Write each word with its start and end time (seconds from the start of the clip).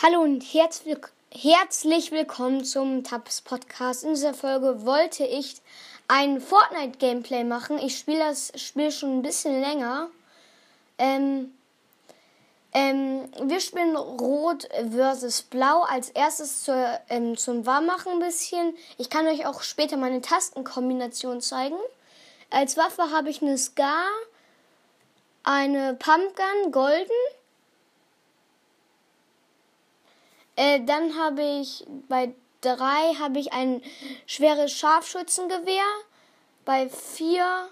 Hallo 0.00 0.20
und 0.20 0.42
herzlich, 0.42 0.96
herzlich 1.34 2.12
willkommen 2.12 2.64
zum 2.64 3.02
Tabs 3.02 3.40
Podcast. 3.40 4.04
In 4.04 4.10
dieser 4.10 4.32
Folge 4.32 4.86
wollte 4.86 5.24
ich 5.24 5.56
ein 6.06 6.40
Fortnite 6.40 6.98
Gameplay 6.98 7.42
machen. 7.42 7.80
Ich 7.80 7.98
spiele 7.98 8.20
das 8.20 8.52
Spiel 8.54 8.92
schon 8.92 9.18
ein 9.18 9.22
bisschen 9.22 9.60
länger. 9.60 10.06
Ähm, 10.98 11.52
ähm, 12.72 13.28
wir 13.42 13.58
spielen 13.58 13.96
Rot 13.96 14.68
versus 14.92 15.42
Blau 15.42 15.82
als 15.82 16.10
erstes 16.10 16.62
zur, 16.62 17.00
ähm, 17.08 17.36
zum 17.36 17.66
Warmmachen 17.66 18.12
ein 18.12 18.20
bisschen. 18.20 18.76
Ich 18.98 19.10
kann 19.10 19.26
euch 19.26 19.46
auch 19.46 19.62
später 19.62 19.96
meine 19.96 20.22
Tastenkombination 20.22 21.40
zeigen. 21.40 21.78
Als 22.50 22.76
Waffe 22.76 23.10
habe 23.10 23.30
ich 23.30 23.42
eine 23.42 23.58
Scar, 23.58 24.06
eine 25.42 25.94
Pumpgun, 25.94 26.70
golden 26.70 27.10
Äh, 30.58 30.84
dann 30.84 31.16
habe 31.16 31.40
ich 31.40 31.86
bei 32.08 32.34
drei 32.62 33.14
habe 33.20 33.38
ich 33.38 33.52
ein 33.52 33.80
schweres 34.26 34.72
Scharfschützengewehr. 34.72 35.86
Bei 36.64 36.88
vier 36.88 37.68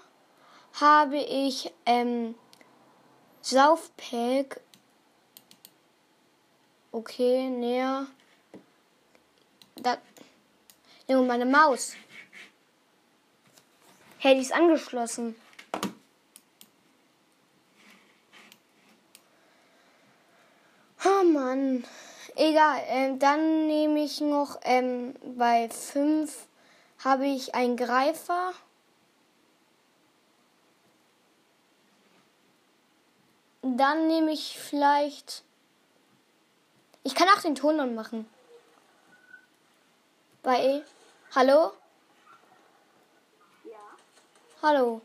habe 0.79 1.17
ich 1.17 1.73
ähm, 1.85 2.35
Saufpack. 3.41 4.61
Okay, 6.93 7.49
näher. 7.49 8.07
Da. 9.75 9.97
Junge, 11.09 11.27
meine 11.27 11.45
Maus. 11.45 11.93
Hey, 14.19 14.35
die 14.35 14.41
ist 14.41 14.53
angeschlossen. 14.53 15.35
Oh 21.03 21.23
Mann. 21.25 21.83
Egal, 22.39 22.83
ähm, 22.85 23.17
dann 23.17 23.65
nehme 23.65 24.03
ich 24.03 24.21
noch 24.21 24.59
ähm, 24.61 25.15
bei 25.39 25.69
5 25.69 26.47
habe 27.03 27.25
ich 27.25 27.55
einen 27.55 27.75
Greifer. 27.75 28.53
Dann 33.63 34.05
nehme 34.05 34.33
ich 34.33 34.59
vielleicht. 34.59 35.43
Ich 37.01 37.15
kann 37.15 37.27
auch 37.29 37.41
den 37.41 37.55
Ton 37.55 37.79
dann 37.79 37.95
machen. 37.95 38.29
Bei 40.43 40.63
E. 40.63 40.83
Hallo? 41.33 41.73
Ja. 43.63 43.79
Hallo. 44.61 45.01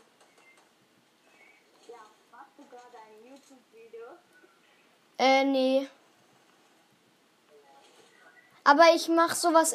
Ja, 1.89 1.97
machst 2.31 2.59
du 2.59 2.65
gerade 2.65 2.99
ein 2.99 3.27
YouTube-Video? 3.27 4.06
Äh, 5.17 5.45
nee. 5.45 5.89
Aber 8.65 8.95
ich 8.95 9.09
mach 9.09 9.35
sowas. 9.35 9.75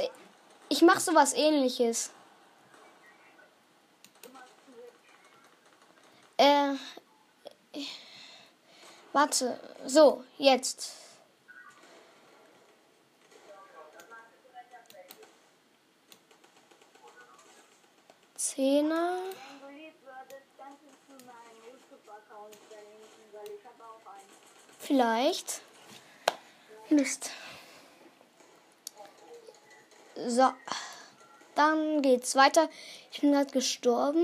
Ich 0.70 0.82
mach 0.82 1.00
sowas 1.00 1.34
ähnliches. 1.34 2.12
Äh. 6.38 6.74
Warte. 9.14 9.60
So, 9.86 10.24
jetzt. 10.38 10.94
Zehner. 18.36 19.18
Wenn 19.60 19.60
du 19.60 19.76
lieb 19.76 19.94
würdest, 20.04 20.48
kannst 20.58 20.82
du 20.84 21.26
meinen 21.26 21.64
YouTube-Account 21.72 22.56
verlinken, 22.70 23.24
weil 23.34 23.52
ich 23.52 23.66
habe 23.66 23.84
auch 23.84 24.12
einen. 24.14 24.30
Vielleicht. 24.80 25.62
Mist. 26.90 27.32
So. 30.26 30.52
Dann 31.56 32.02
geht's 32.02 32.36
weiter. 32.36 32.70
Ich 33.12 33.22
bin 33.22 33.32
gerade 33.32 33.52
gestorben. 33.52 34.24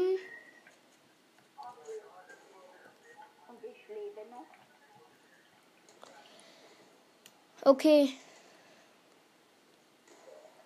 Okay. 7.61 8.13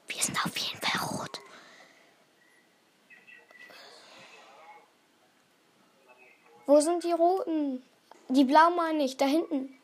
Wir 0.07 0.21
sind 0.21 0.45
auf 0.45 0.57
jeden 0.57 0.81
Fall 0.81 1.19
rot. 1.19 1.39
Wo 6.65 6.81
sind 6.81 7.03
die 7.03 7.11
roten? 7.11 7.83
Die 8.29 8.43
blau 8.43 8.71
meine 8.71 9.03
ich, 9.03 9.15
da 9.15 9.25
hinten. 9.25 9.76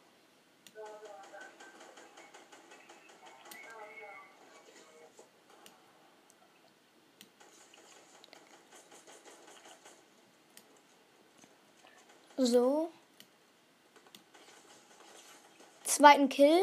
So. 12.46 12.92
Zweiten 15.86 16.28
Kill. 16.28 16.60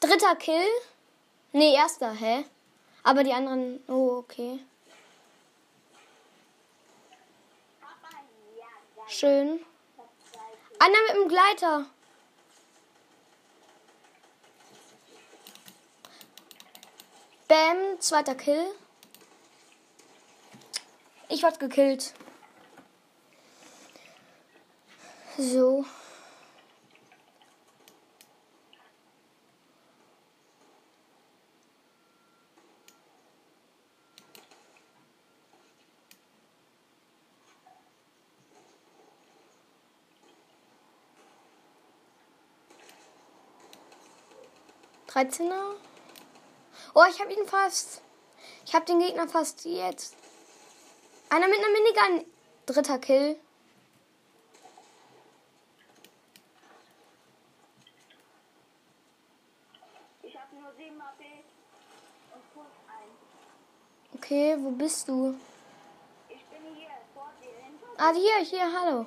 Dritter 0.00 0.34
Kill. 0.36 0.66
Nee, 1.52 1.74
erster, 1.74 2.12
hä? 2.12 2.44
Aber 3.04 3.22
die 3.22 3.32
anderen. 3.32 3.82
Oh, 3.88 4.18
okay. 4.18 4.58
Schön. 9.06 9.64
Einer 10.78 11.02
mit 11.06 11.14
dem 11.14 11.28
Gleiter. 11.28 11.86
Bam, 17.46 18.00
zweiter 18.00 18.34
Kill. 18.34 18.66
Ich 21.32 21.44
wurde 21.44 21.58
gekillt. 21.58 22.12
So. 25.38 25.84
Dreizehner. 45.06 45.76
Oh, 46.94 47.04
ich 47.08 47.20
habe 47.20 47.32
ihn 47.32 47.46
fast. 47.46 48.02
Ich 48.66 48.74
habe 48.74 48.84
den 48.84 48.98
Gegner 48.98 49.28
fast 49.28 49.64
jetzt. 49.64 50.19
Einer 51.32 51.46
mit 51.46 51.58
einer 51.58 51.68
Minigun. 51.68 52.26
Dritter 52.66 52.98
Kill. 52.98 53.36
Ich 60.22 60.36
hab 60.36 60.52
nur 60.52 60.72
7 60.76 61.00
AP 61.00 61.20
und 62.34 62.52
Puls 62.52 62.66
1. 62.88 64.16
Okay, 64.16 64.56
wo 64.58 64.70
bist 64.70 65.08
du? 65.08 65.38
Ich 66.28 66.44
bin 66.46 66.74
hier 66.74 66.90
vor 67.14 67.30
dir. 67.40 67.48
Ah, 67.96 68.12
hier, 68.12 68.38
hier, 68.44 68.72
hallo. 68.72 69.06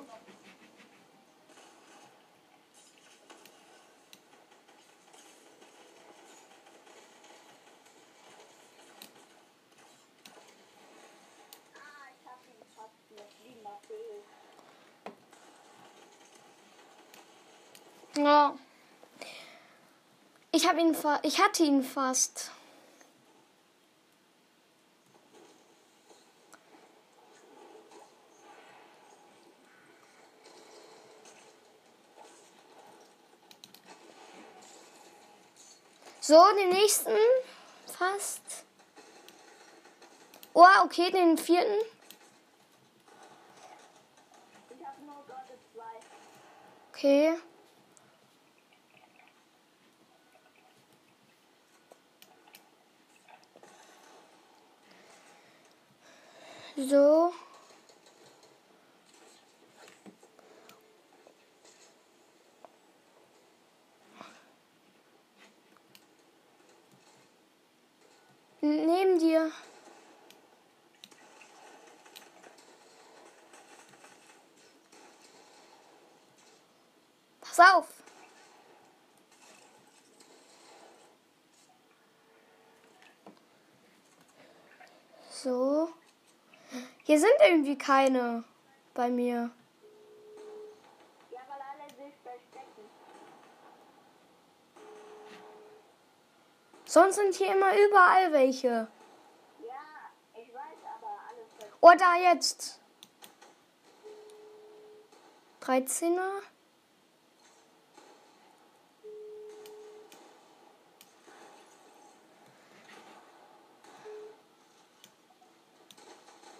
Ah, 11.74 12.08
ich 12.12 12.26
hab 12.26 12.40
ihn 12.46 12.62
fast 12.74 13.10
mit 13.10 13.30
7 13.42 13.66
AP. 13.66 13.88
Ja. 18.16 18.54
Ich 20.52 20.62
habe 20.74 20.82
ihn 20.82 20.94
fa 20.94 21.20
ich 21.22 21.40
hatte 21.40 21.62
ihn 21.62 21.84
fast. 21.84 22.50
So, 36.20 36.42
den 36.56 36.70
nächsten 36.70 37.12
fast. 37.86 38.64
Oh, 40.54 40.64
okay, 40.84 41.10
den 41.12 41.38
vierten. 41.38 41.84
Ich 44.70 44.84
hab 44.84 44.98
nur 45.00 45.22
gerade 45.26 45.58
2. 45.74 45.82
Okay. 46.90 47.38
So. 56.76 57.32
Neben 68.60 69.18
dir. 69.20 69.52
Pass 77.40 77.60
auf. 77.60 78.03
Hier 87.14 87.20
sind 87.20 87.40
irgendwie 87.48 87.78
keine 87.78 88.42
bei 88.92 89.08
mir. 89.08 89.52
Sonst 96.84 97.14
sind 97.14 97.36
hier 97.36 97.54
immer 97.54 97.70
überall 97.72 98.32
welche. 98.32 98.88
Ja, 99.60 99.84
ich 100.34 100.52
weiß, 100.52 100.80
aber 100.96 101.12
alles. 101.28 101.48
Oh, 101.80 101.92
jetzt. 102.20 102.80
13er. 105.62 106.42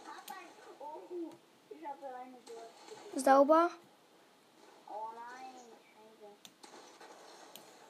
Hab 0.06 0.30
ein. 0.30 0.48
Oh, 0.80 1.32
ich 1.70 1.86
habe 1.86 2.06
eine 2.06 2.38
gehört. 2.46 2.70
Sauber. 3.24 3.70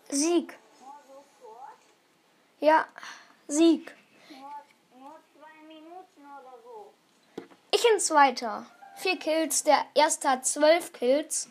Sieg. 0.09 0.57
Ja, 2.61 2.87
Sieg. 3.49 3.93
Ich 7.73 7.85
in 7.93 7.99
zweiter. 7.99 8.65
Vier 8.95 9.19
Kills. 9.19 9.65
Der 9.65 9.85
erste 9.95 10.31
hat 10.31 10.47
zwölf 10.47 10.93
Kills. 10.93 11.51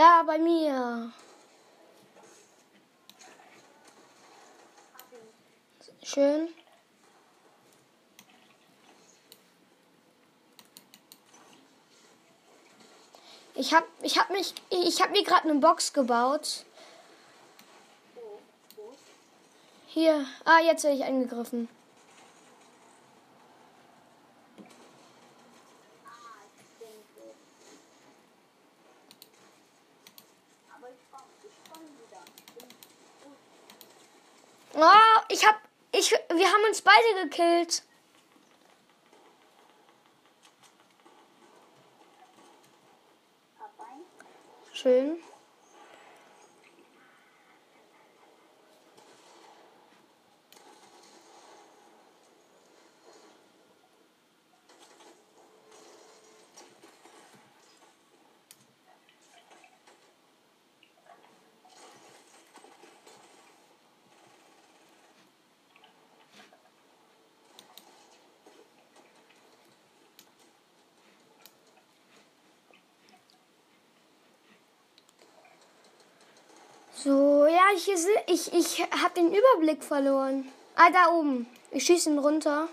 Da 0.00 0.22
bei 0.22 0.38
mir. 0.38 1.12
Schön. 6.02 6.48
Ich 13.54 13.74
hab, 13.74 13.84
ich 14.00 14.18
hab 14.18 14.30
mich, 14.30 14.54
ich 14.70 15.02
hab 15.02 15.10
mir 15.10 15.22
gerade 15.22 15.50
eine 15.50 15.60
Box 15.60 15.92
gebaut. 15.92 16.64
Hier, 19.88 20.24
ah, 20.46 20.60
jetzt 20.60 20.82
werde 20.84 20.96
ich 20.96 21.04
angegriffen. 21.04 21.68
Ah, 26.06 26.10
ich 26.56 26.62
denke. 26.78 27.34
Aber 30.72 30.88
ich 30.88 31.00
komm, 31.10 31.22
ich 31.42 31.58
komm 31.70 31.82
wieder. 31.82 32.22
Ich 32.36 32.52
bin 32.54 32.68
gut. 33.24 33.36
Oh, 34.74 35.20
ich 35.28 35.46
hab, 35.46 35.56
ich, 35.92 36.10
wir 36.12 36.52
gekillt. 37.22 37.82
Schön. 44.72 45.18
So, 77.02 77.46
ja, 77.46 77.62
ich, 77.74 77.88
ich, 78.26 78.52
ich 78.52 78.82
habe 78.82 79.14
den 79.14 79.32
Überblick 79.32 79.82
verloren. 79.82 80.52
Ah, 80.74 80.90
da 80.90 81.10
oben. 81.10 81.46
Ich 81.70 81.86
schieße 81.86 82.10
ihn 82.10 82.18
runter. 82.18 82.68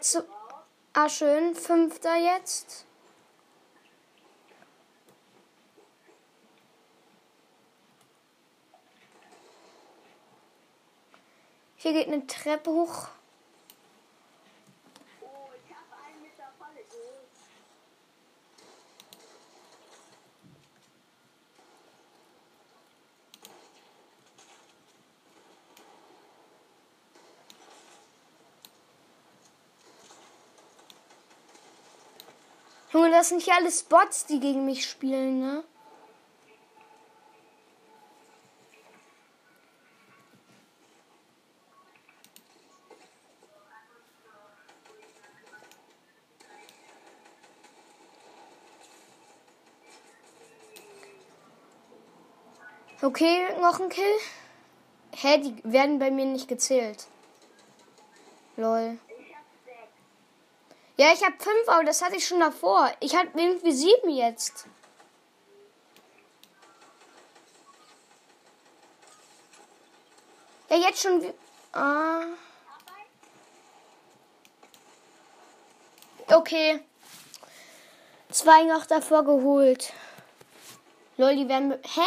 So. 0.00 0.22
Ah, 0.94 1.10
schön. 1.10 1.54
Fünfter 1.54 2.16
jetzt. 2.16 2.86
Hier 11.76 11.92
geht 11.92 12.06
eine 12.06 12.26
Treppe 12.26 12.70
hoch. 12.70 13.08
Oh, 15.20 15.26
ich 15.52 15.74
hab 15.74 15.84
einen 16.02 16.22
mit 16.22 16.38
der 16.38 16.48
Falle 16.58 16.80
geholt. 16.90 17.28
Junge, 32.92 33.03
das 33.14 33.28
sind 33.28 33.42
hier 33.42 33.54
alles 33.54 33.84
Bots, 33.84 34.26
die 34.26 34.40
gegen 34.40 34.64
mich 34.64 34.84
spielen, 34.88 35.38
ne? 35.38 35.64
Okay, 53.00 53.46
noch 53.60 53.80
ein 53.80 53.90
Kill. 53.90 54.04
Hä, 55.14 55.38
die 55.38 55.54
werden 55.62 55.98
bei 55.98 56.10
mir 56.10 56.24
nicht 56.24 56.48
gezählt. 56.48 57.06
Lol. 58.56 58.98
Ja, 60.96 61.12
ich 61.12 61.24
habe 61.24 61.34
fünf, 61.38 61.68
aber 61.68 61.84
das 61.84 62.02
hatte 62.02 62.16
ich 62.16 62.26
schon 62.26 62.40
davor. 62.40 62.92
Ich 63.00 63.16
habe 63.16 63.28
irgendwie 63.34 63.72
sieben 63.72 64.10
jetzt. 64.10 64.66
Ja, 70.70 70.76
jetzt 70.76 71.02
schon. 71.02 71.34
Ah. 71.72 72.26
Okay. 76.28 76.80
Zwei 78.30 78.64
noch 78.64 78.86
davor 78.86 79.24
geholt. 79.24 79.92
Lol, 81.16 81.36
die 81.36 81.48
werden. 81.48 81.72
Hä? 81.72 82.00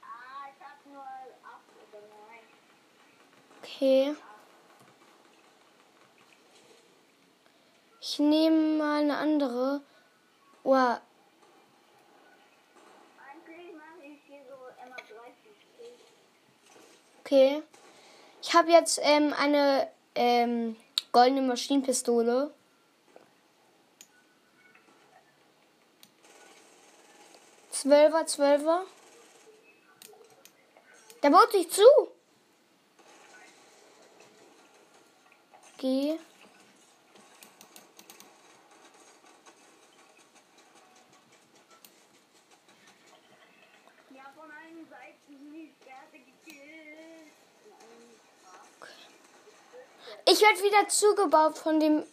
Ah, 0.00 0.48
ich 0.48 0.64
hab 0.64 0.86
nur 0.86 1.02
acht 1.02 1.62
oder 1.92 2.00
neun. 2.00 2.40
Okay. 3.62 4.14
Ich 8.06 8.18
nehme 8.18 8.76
mal 8.76 9.00
eine 9.00 9.16
andere. 9.16 9.80
Wow. 10.62 10.98
Okay. 17.20 17.62
Ich 18.42 18.52
habe 18.52 18.70
jetzt 18.72 19.00
ähm, 19.02 19.32
eine 19.32 19.90
ähm, 20.14 20.76
goldene 21.12 21.40
Maschinenpistole. 21.40 22.52
Zwölfer, 27.70 28.26
Zwölfer. 28.26 28.84
Der 31.22 31.30
baut 31.30 31.52
sich 31.52 31.70
zu. 31.70 31.82
Geh. 35.78 36.12
Okay. 36.12 36.33
Ich 50.26 50.40
werde 50.40 50.62
wieder 50.62 50.88
zugebaut 50.88 51.58
von 51.58 51.78
dem. 51.80 52.04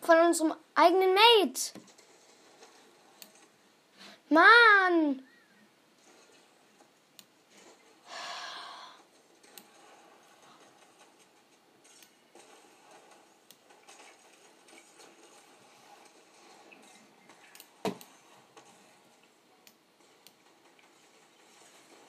von 0.00 0.18
unserem 0.20 0.54
eigenen 0.74 1.14
Mate. 1.14 1.72
Mann! 4.30 5.22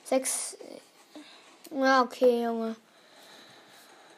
Sechs. 0.04 0.58
Ja, 1.70 2.02
okay, 2.02 2.44
Junge. 2.44 2.76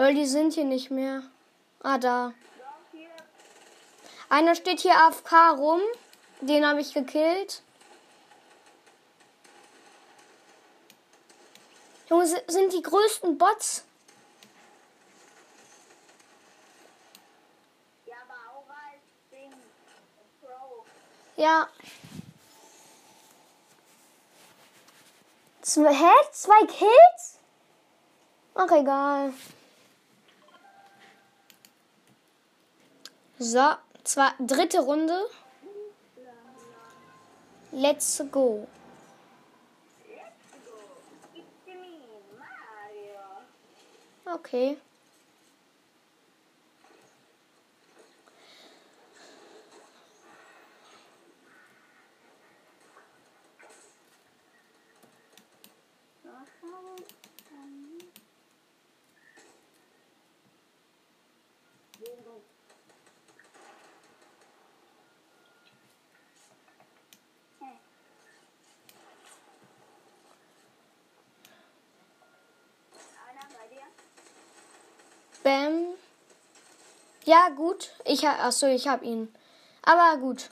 Lol, 0.02 0.16
die 0.16 0.26
sind 0.26 0.56
hier 0.56 0.64
nicht 0.64 0.90
mehr. 0.90 1.22
Ah, 1.84 2.00
da. 2.00 2.34
Einer 4.30 4.56
steht 4.56 4.80
hier 4.80 4.96
AFK 4.96 5.52
rum. 5.52 5.80
Den 6.40 6.66
habe 6.66 6.82
ich 6.82 6.92
gekillt. 6.92 7.62
Junge, 12.10 12.26
si- 12.26 12.42
sind 12.48 12.74
die 12.74 12.82
größten 12.82 13.38
Bots. 13.38 13.84
Ja. 21.38 21.70
Zwei, 25.62 25.94
hä? 25.94 26.12
Zwei 26.32 26.66
Kills? 26.66 27.38
Ach, 28.56 28.72
egal. 28.72 29.34
So, 33.44 33.60
zwar 34.04 34.36
dritte 34.38 34.82
Runde. 34.82 35.20
Let's 37.72 38.24
go. 38.32 38.68
Okay. 44.26 44.78
Bam. 75.44 75.96
Ja, 77.26 77.50
gut. 77.50 77.92
Ich 78.06 78.28
Achso, 78.28 78.68
ich 78.68 78.88
hab 78.88 79.04
ihn. 79.04 79.34
Aber 79.84 80.18
gut. 80.18 80.50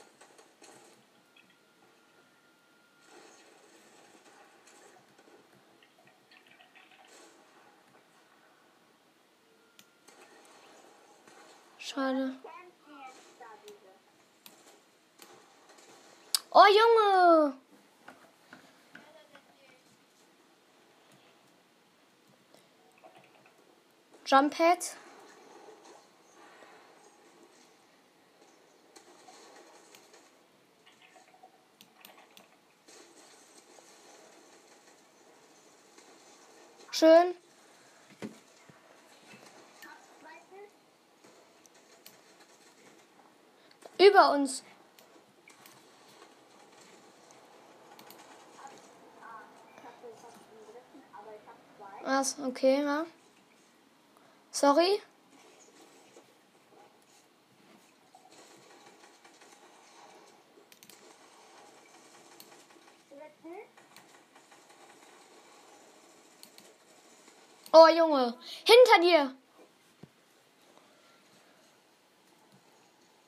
Schade. 11.78 12.36
Kämpfen 12.42 13.00
jetzt 13.08 13.40
da 13.40 13.46
diese. 13.66 13.90
Oh, 16.52 16.66
Junge! 16.66 17.54
Jump 24.30 24.56
Head. 24.60 24.78
Schön. 36.92 37.34
Über 43.98 44.30
uns. 44.30 44.62
Was? 52.04 52.38
Okay, 52.38 52.84
ja. 52.84 53.06
Sorry. 54.60 55.00
Oh, 67.72 67.86
Junge. 67.88 68.34
Hinter 68.66 69.00
dir. 69.00 69.34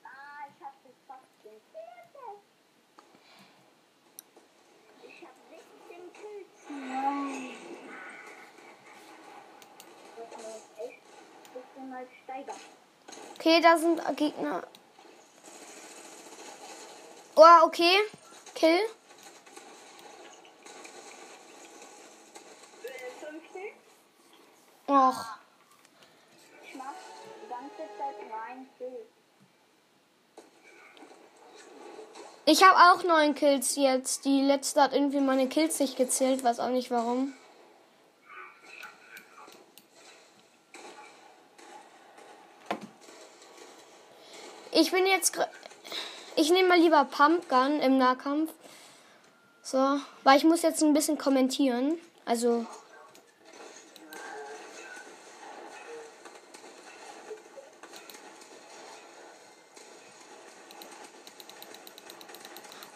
Ah, 0.05 0.45
ich 0.49 0.63
hab 0.63 0.75
das 0.83 0.93
fast 1.07 1.23
den 1.45 1.61
vierten. 1.73 2.43
Ich 5.03 5.25
hab 5.25 5.35
16 5.49 6.13
Kills. 6.13 6.69
Nein. 6.69 7.55
Das 10.17 10.31
muss 10.37 10.65
echt 10.77 11.03
ein 11.45 11.53
bisschen 11.55 11.91
mal 11.91 12.07
steigern. 12.25 12.61
Okay, 13.35 13.52
da 13.63 13.79
sind 13.79 14.01
Gegner. 14.17 14.63
Oh, 17.35 17.65
okay. 17.67 17.97
Kill. 18.55 18.79
15. 23.21 23.63
Och. 24.87 25.25
Ich 26.65 26.75
mach 26.75 26.85
habe 32.63 32.93
auch 32.93 33.05
neun 33.05 33.35
Kills 33.35 33.77
jetzt. 33.77 34.25
Die 34.25 34.43
letzte 34.43 34.83
hat 34.83 34.93
irgendwie 34.93 35.21
meine 35.21 35.49
Kills 35.49 35.79
nicht 35.81 35.97
gezählt, 35.97 36.45
weiß 36.45 36.61
auch 36.61 36.69
nicht 36.69 36.91
warum. 36.91 37.33
Ich 44.83 44.91
bin 44.91 45.07
jetzt. 45.07 45.39
Ich 46.35 46.51
nehme 46.51 46.71
mal 46.71 46.81
lieber 46.81 47.05
Pumpgun 47.05 47.79
im 47.79 47.99
Nahkampf. 47.99 48.51
So, 49.63 50.01
weil 50.25 50.39
ich 50.39 50.43
muss 50.43 50.63
jetzt 50.63 50.83
ein 50.83 50.93
bisschen 50.93 51.19
kommentieren. 51.19 52.01
Also. 52.25 52.67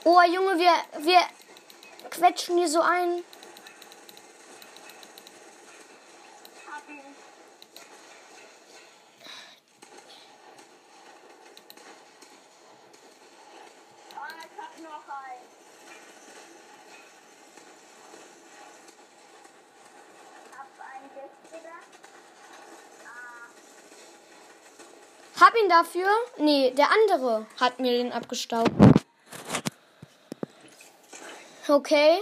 Oh, 0.02 0.20
Junge, 0.22 0.58
wir, 0.58 0.72
wir 1.04 1.20
quetschen 2.10 2.58
hier 2.58 2.68
so 2.68 2.80
ein. 2.80 3.22
Hab 6.66 6.88
ihn. 6.88 7.14
Oh, 14.14 14.18
ich 14.38 14.60
hab 14.60 14.78
noch 14.78 15.08
einen. 15.08 15.46
Hab 20.56 20.70
einen 20.94 21.10
Giftiger. 21.14 21.80
Ah, 23.04 23.48
Ihn 25.66 25.70
dafür. 25.70 26.06
Nee, 26.38 26.70
der 26.70 26.90
andere 26.92 27.46
hat 27.58 27.80
mir 27.80 27.90
den 27.90 28.12
abgestaubt. 28.12 28.70
Okay. 31.66 32.20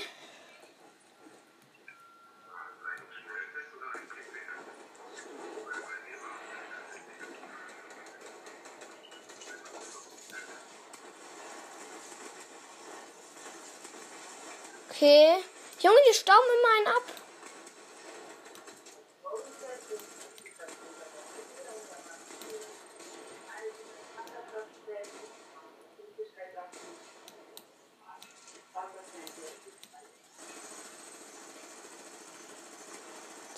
Okay. 14.88 15.34
Junge, 15.80 15.96
die 16.08 16.14
stauben 16.14 16.40
immer 16.58 16.78
einen 16.78 16.96
ab. 16.96 17.23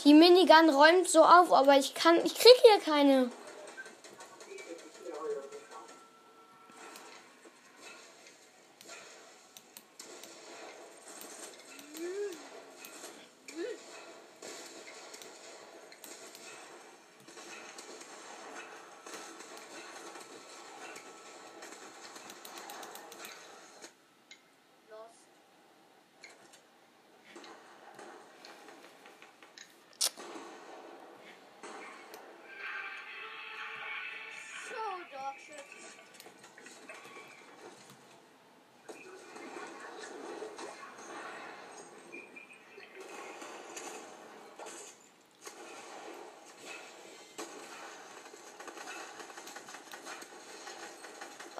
Die 0.06 0.14
Minigun 0.14 0.70
räumt 0.70 1.08
so 1.08 1.24
auf, 1.24 1.52
aber 1.52 1.76
ich 1.78 1.94
kann, 1.94 2.14
ich 2.24 2.36
krieg 2.36 2.54
hier 2.62 2.80
keine. 2.84 3.28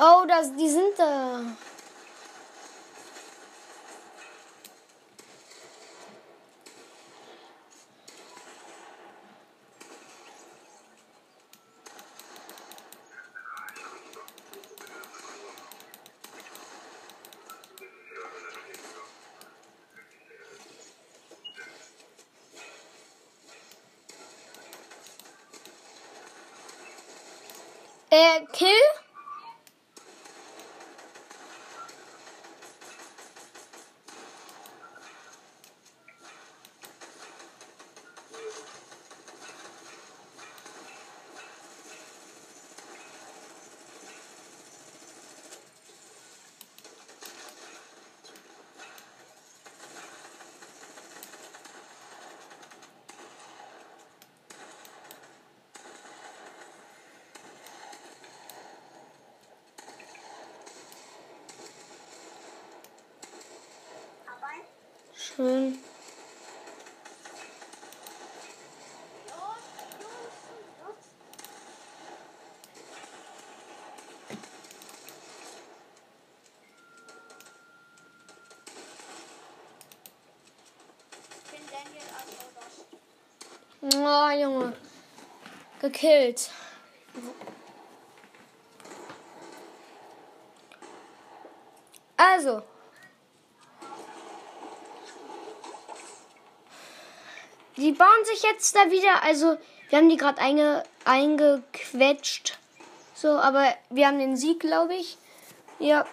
Oh, 0.08 0.24
das, 0.28 0.54
die 0.54 0.68
sind 0.68 0.96
da. 0.96 1.40
Äh, 28.08 28.46
Kill? 28.52 28.70
Oh, 84.26 84.30
Junge. 84.30 84.72
Gekillt. 85.80 86.50
Also. 92.16 92.62
Die 97.76 97.92
bauen 97.92 98.08
sich 98.24 98.42
jetzt 98.42 98.74
da 98.74 98.90
wieder. 98.90 99.22
Also, 99.22 99.58
wir 99.90 99.98
haben 99.98 100.08
die 100.08 100.16
gerade 100.16 100.40
einge, 100.40 100.82
eingequetscht. 101.04 102.58
So, 103.14 103.28
aber 103.28 103.74
wir 103.90 104.08
haben 104.08 104.18
den 104.18 104.36
Sieg, 104.36 104.60
glaube 104.60 104.94
ich. 104.94 105.18
Ja. 105.78 106.04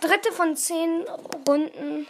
Dritte 0.00 0.30
von 0.32 0.56
zehn 0.56 1.04
Runden. 1.48 2.06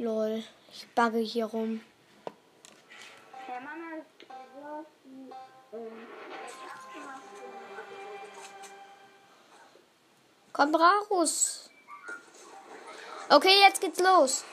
Lol. 0.00 0.42
Ich 0.72 0.88
bagge 0.94 1.18
hier 1.18 1.44
rum. 1.44 1.82
Mama 3.46 4.00
abgemacht. 4.30 4.86
Komm 10.54 10.74
raus. 10.74 11.68
Okay, 13.28 13.60
jetzt 13.60 13.82
geht's 13.82 14.00
los. 14.00 14.44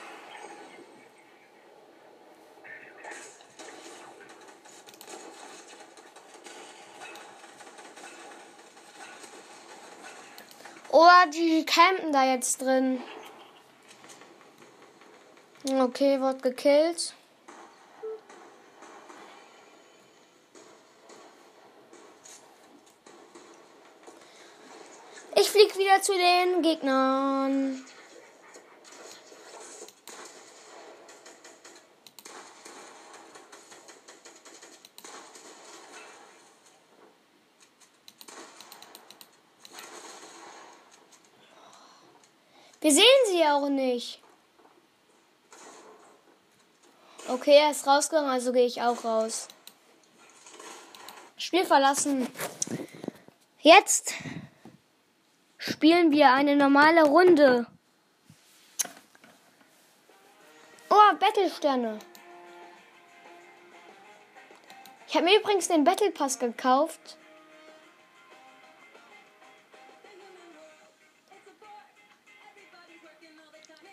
Oh, 10.91 11.07
die 11.33 11.65
campen 11.65 12.11
da 12.11 12.25
jetzt 12.25 12.61
drin. 12.61 13.01
Okay, 15.69 16.21
wird 16.21 16.41
gekillt. 16.43 17.13
Ich 25.35 25.49
flieg 25.49 25.77
wieder 25.77 26.01
zu 26.01 26.13
den 26.13 26.61
Gegnern. 26.61 27.85
Wir 42.79 42.91
sehen 42.91 43.03
sie 43.25 43.43
auch 43.43 43.67
nicht. 43.67 44.21
Okay, 47.29 47.57
er 47.57 47.71
ist 47.71 47.85
rausgegangen, 47.85 48.29
also 48.29 48.53
gehe 48.53 48.65
ich 48.65 48.81
auch 48.81 49.03
raus. 49.03 49.49
Spiel 51.35 51.65
verlassen. 51.65 52.27
Jetzt 53.59 54.13
spielen 55.57 56.11
wir 56.11 56.31
eine 56.31 56.55
normale 56.55 57.03
Runde. 57.03 57.67
Oh, 60.89 61.15
Battlesterne. 61.19 61.99
Ich 65.09 65.15
habe 65.15 65.25
mir 65.25 65.37
übrigens 65.37 65.67
den 65.67 65.83
Battle 65.83 66.11
Pass 66.11 66.39
gekauft. 66.39 67.17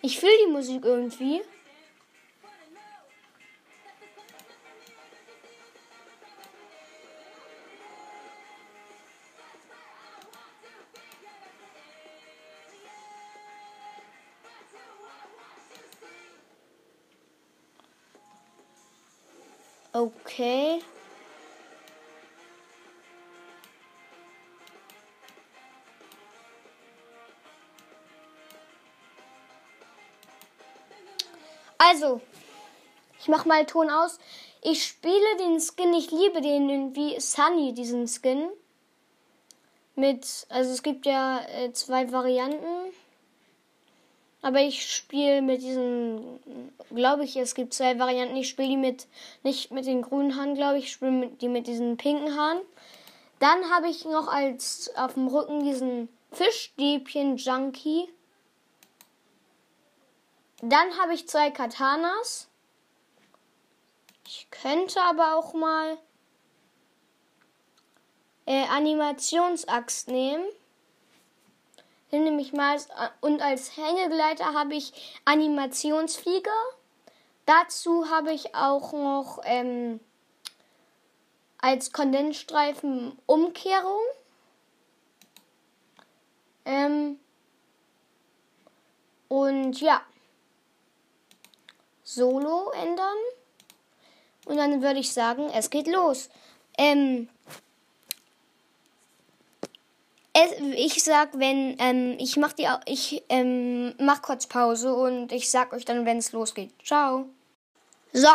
Ich 0.01 0.19
fühle 0.19 0.37
die 0.45 0.51
Musik 0.51 0.85
irgendwie. 0.85 1.41
Okay. 19.95 20.81
Also, 31.77 32.19
ich 33.21 33.29
mach 33.29 33.45
mal 33.45 33.65
Ton 33.65 33.89
aus. 33.89 34.19
Ich 34.61 34.83
spiele 34.83 35.37
den 35.39 35.61
Skin, 35.61 35.93
ich 35.93 36.11
liebe 36.11 36.41
den 36.41 36.69
irgendwie 36.69 37.17
Sunny, 37.21 37.73
diesen 37.73 38.09
Skin. 38.09 38.49
Mit, 39.95 40.45
also 40.49 40.71
es 40.71 40.83
gibt 40.83 41.05
ja 41.05 41.39
äh, 41.47 41.71
zwei 41.71 42.11
Varianten. 42.11 42.84
Aber 44.45 44.59
ich 44.59 44.93
spiele 44.93 45.41
mit 45.41 45.63
diesen, 45.63 46.39
glaube 46.91 47.23
ich, 47.23 47.35
es 47.35 47.55
gibt 47.55 47.73
zwei 47.73 47.97
Varianten. 47.97 48.35
Ich 48.35 48.47
spiele 48.47 48.69
die 48.69 48.77
mit, 48.77 49.07
nicht 49.41 49.71
mit 49.71 49.87
den 49.87 50.03
grünen 50.03 50.35
Haaren, 50.35 50.53
glaube 50.53 50.77
ich, 50.77 50.83
ich 50.83 50.91
spiele 50.91 51.29
die 51.41 51.47
mit 51.47 51.65
diesen 51.65 51.97
pinken 51.97 52.37
Haaren. 52.37 52.61
Dann 53.39 53.71
habe 53.71 53.89
ich 53.89 54.05
noch 54.05 54.27
als 54.27 54.91
auf 54.97 55.15
dem 55.15 55.29
Rücken 55.29 55.63
diesen 55.63 56.09
Fischstäbchen 56.31 57.37
Junkie. 57.37 58.07
Dann 60.61 60.95
habe 60.99 61.15
ich 61.15 61.27
zwei 61.27 61.49
Katanas. 61.49 62.47
Ich 64.27 64.47
könnte 64.51 65.01
aber 65.01 65.37
auch 65.37 65.55
mal 65.55 65.97
äh, 68.45 68.67
Animationsaxt 68.67 70.07
nehmen. 70.07 70.45
Den 72.15 72.23
nehme 72.23 72.41
ich 72.41 72.53
mal 72.53 72.79
und 73.19 73.41
als 73.41 73.75
Hängegleiter 73.75 74.53
habe 74.53 74.73
ich 74.73 74.93
Animationsflieger. 75.25 76.49
Dazu 77.45 78.09
habe 78.09 78.31
ich 78.31 78.55
auch 78.55 78.93
noch 78.93 79.41
ähm, 79.43 79.99
als 81.57 81.91
Kondensstreifen 81.91 83.19
Umkehrung. 83.25 83.99
Ähm, 86.63 87.19
und 89.27 89.81
ja. 89.81 90.01
Solo 92.05 92.71
ändern. 92.81 93.17
Und 94.45 94.55
dann 94.55 94.81
würde 94.81 95.01
ich 95.01 95.11
sagen, 95.11 95.49
es 95.53 95.69
geht 95.69 95.87
los. 95.87 96.29
Ähm, 96.77 97.27
es, 100.37 100.44
ich 100.75 101.03
sag, 101.03 101.37
wenn 101.39 101.75
ähm, 101.79 102.15
ich 102.19 102.37
mach 102.37 102.53
die, 102.53 102.67
ich 102.85 103.23
ähm, 103.29 103.93
mach 103.99 104.21
kurz 104.21 104.47
Pause 104.47 104.93
und 104.93 105.31
ich 105.31 105.49
sag 105.49 105.73
euch 105.73 105.85
dann, 105.85 106.05
wenn 106.05 106.17
es 106.17 106.31
losgeht. 106.31 106.71
Ciao. 106.83 107.25
So, 108.13 108.29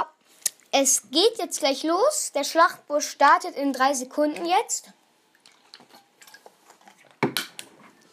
es 0.72 1.10
geht 1.10 1.38
jetzt 1.38 1.60
gleich 1.60 1.82
los. 1.82 2.32
Der 2.34 2.44
Schlachtbus 2.44 3.04
startet 3.04 3.56
in 3.56 3.72
drei 3.72 3.94
Sekunden 3.94 4.44
jetzt. 4.46 4.90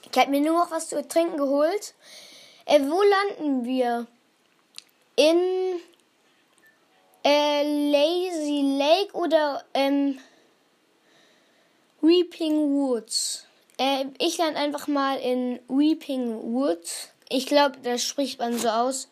Ich 0.10 0.17
habe 0.17 0.32
mir 0.32 0.41
nur 0.41 0.58
noch 0.58 0.72
was 0.72 0.89
zu 0.89 1.08
trinken 1.08 1.38
geholt. 1.38 1.93
Äh, 2.65 2.82
wo 2.82 3.02
landen 3.02 3.65
wir? 3.65 4.08
in 5.17 5.82
äh, 7.24 7.63
Lazy 7.91 8.78
Lake 8.78 9.13
oder 9.13 9.65
ähm, 9.74 10.20
Weeping 12.02 12.72
Woods. 12.72 13.46
Äh, 13.78 14.06
ich 14.20 14.38
lande 14.38 14.60
einfach 14.60 14.88
mal 14.88 15.18
in 15.20 15.60
Weeping 15.68 16.42
Woods. 16.54 17.10
Ich 17.30 17.46
glaube, 17.46 17.78
das 17.84 18.04
spricht 18.04 18.40
man 18.40 18.58
so 18.58 18.70
aus. 18.70 19.08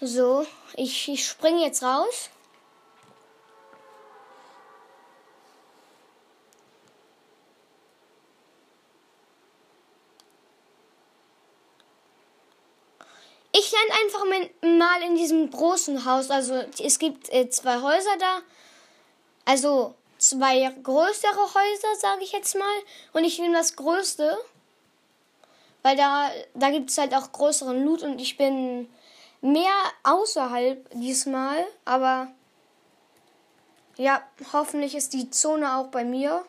So, 0.00 0.46
ich, 0.76 1.08
ich 1.08 1.26
springe 1.26 1.62
jetzt 1.62 1.82
raus. 1.82 2.30
Ich 13.52 13.72
lande 13.72 13.94
einfach 14.04 14.24
mal 14.78 15.02
in 15.02 15.16
diesem 15.16 15.50
großen 15.50 16.04
Haus. 16.04 16.30
Also 16.30 16.54
es 16.82 16.98
gibt 16.98 17.32
äh, 17.32 17.48
zwei 17.50 17.82
Häuser 17.82 18.16
da. 18.18 18.40
Also 19.44 19.94
zwei 20.18 20.72
größere 20.82 21.54
Häuser, 21.54 21.96
sage 21.98 22.22
ich 22.22 22.32
jetzt 22.32 22.54
mal. 22.54 22.74
Und 23.12 23.24
ich 23.24 23.38
nehme 23.38 23.56
das 23.56 23.74
größte. 23.74 24.38
Weil 25.82 25.96
da, 25.96 26.30
da 26.54 26.70
gibt 26.70 26.90
es 26.90 26.98
halt 26.98 27.14
auch 27.14 27.32
größeren 27.32 27.84
Loot 27.84 28.02
und 28.02 28.20
ich 28.20 28.36
bin 28.36 28.88
mehr 29.40 29.72
außerhalb 30.04 30.88
diesmal. 30.92 31.66
Aber 31.84 32.28
ja, 33.96 34.22
hoffentlich 34.52 34.94
ist 34.94 35.12
die 35.12 35.30
Zone 35.30 35.76
auch 35.76 35.88
bei 35.88 36.04
mir. 36.04 36.44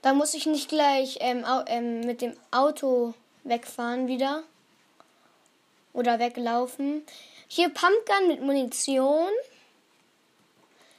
Da 0.00 0.14
muss 0.14 0.32
ich 0.32 0.46
nicht 0.46 0.70
gleich 0.70 1.18
ähm, 1.20 1.44
ähm, 1.66 2.00
mit 2.00 2.22
dem 2.22 2.34
Auto 2.50 3.12
wegfahren 3.44 4.06
wieder 4.06 4.44
oder 5.92 6.18
weglaufen. 6.18 7.04
Hier 7.48 7.68
Pumpgun 7.68 8.28
mit 8.28 8.42
Munition. 8.42 9.30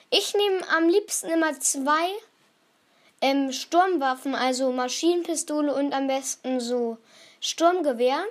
Ich 0.09 0.33
nehme 0.33 0.67
am 0.69 0.89
liebsten 0.89 1.29
immer 1.29 1.57
zwei 1.59 2.09
ähm, 3.21 3.51
Sturmwaffen, 3.51 4.35
also 4.35 4.71
Maschinenpistole 4.71 5.73
und 5.73 5.93
am 5.93 6.07
besten 6.07 6.59
so 6.59 6.97
Sturmgewehr 7.39 8.25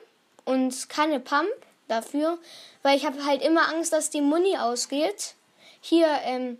und 0.44 0.88
keine 0.88 1.20
Pump 1.20 1.48
dafür, 1.88 2.38
weil 2.82 2.96
ich 2.96 3.06
habe 3.06 3.24
halt 3.24 3.42
immer 3.42 3.68
Angst, 3.68 3.92
dass 3.92 4.10
die 4.10 4.20
Muni 4.20 4.56
ausgeht. 4.56 5.34
Hier 5.80 6.06
ähm, 6.24 6.58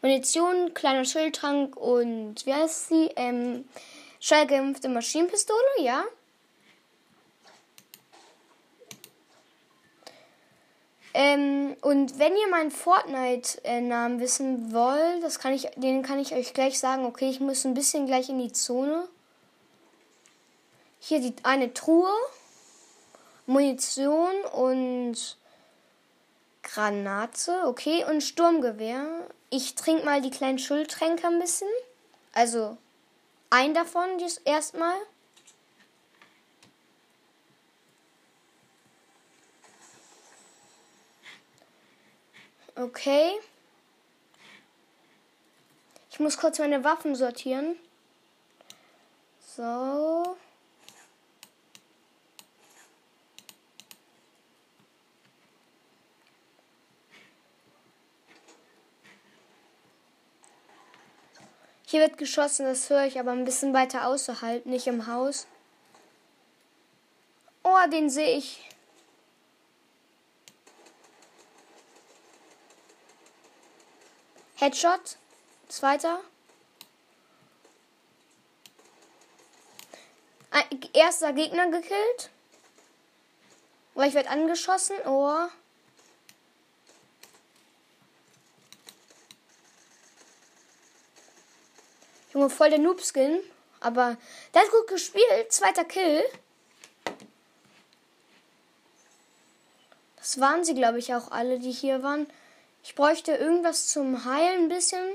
Munition, 0.00 0.74
kleiner 0.74 1.04
Schildtrank 1.04 1.76
und 1.76 2.46
wie 2.46 2.54
heißt 2.54 2.88
sie? 2.88 3.10
Ähm, 3.16 3.68
schallgeimpfte 4.20 4.88
Maschinenpistole, 4.88 5.58
ja. 5.80 6.04
Ähm, 11.14 11.76
und 11.82 12.18
wenn 12.18 12.36
ihr 12.36 12.48
meinen 12.48 12.70
Fortnite-Namen 12.70 14.20
wissen 14.20 14.72
wollt, 14.72 15.22
das 15.22 15.38
kann 15.38 15.52
ich, 15.52 15.68
den 15.76 16.02
kann 16.02 16.18
ich 16.18 16.34
euch 16.34 16.54
gleich 16.54 16.78
sagen. 16.78 17.04
Okay, 17.04 17.28
ich 17.28 17.40
muss 17.40 17.64
ein 17.64 17.74
bisschen 17.74 18.06
gleich 18.06 18.28
in 18.28 18.38
die 18.38 18.52
Zone. 18.52 19.06
Hier 21.00 21.20
die 21.20 21.34
eine 21.42 21.74
Truhe, 21.74 22.12
Munition 23.46 24.32
und 24.52 25.36
Granate, 26.62 27.66
okay, 27.66 28.04
und 28.08 28.22
Sturmgewehr. 28.22 29.04
Ich 29.50 29.74
trinke 29.74 30.04
mal 30.04 30.22
die 30.22 30.30
kleinen 30.30 30.58
Schultränke 30.58 31.26
ein 31.26 31.38
bisschen. 31.38 31.68
Also 32.32 32.78
ein 33.50 33.74
davon 33.74 34.08
erstmal. 34.44 34.96
Okay. 42.74 43.32
Ich 46.10 46.20
muss 46.20 46.36
kurz 46.36 46.58
meine 46.58 46.84
Waffen 46.84 47.14
sortieren. 47.14 47.76
So. 49.38 50.36
Hier 61.86 62.00
wird 62.00 62.16
geschossen, 62.16 62.64
das 62.64 62.88
höre 62.88 63.04
ich 63.04 63.20
aber 63.20 63.32
ein 63.32 63.44
bisschen 63.44 63.74
weiter 63.74 64.06
außerhalb, 64.06 64.64
nicht 64.64 64.86
im 64.86 65.06
Haus. 65.06 65.46
Oh, 67.62 67.76
den 67.90 68.08
sehe 68.08 68.38
ich. 68.38 68.71
Headshot. 74.62 75.16
Zweiter. 75.66 76.20
Erster 80.92 81.32
Gegner 81.32 81.68
gekillt. 81.68 82.30
Oh, 83.96 84.02
ich 84.02 84.14
werde 84.14 84.30
angeschossen. 84.30 84.94
Oh. 85.04 85.48
Junge, 92.32 92.48
voll 92.48 92.70
der 92.70 92.78
Noob-Skin. 92.78 93.40
Aber 93.80 94.16
der 94.54 94.62
hat 94.62 94.70
gut 94.70 94.86
gespielt. 94.86 95.52
Zweiter 95.52 95.84
Kill. 95.84 96.22
Das 100.18 100.38
waren 100.38 100.64
sie, 100.64 100.76
glaube 100.76 101.00
ich, 101.00 101.12
auch 101.12 101.32
alle, 101.32 101.58
die 101.58 101.72
hier 101.72 102.04
waren. 102.04 102.28
Ich 102.82 102.94
bräuchte 102.94 103.32
irgendwas 103.32 103.88
zum 103.88 104.24
Heilen 104.24 104.64
ein 104.64 104.68
bisschen. 104.68 105.08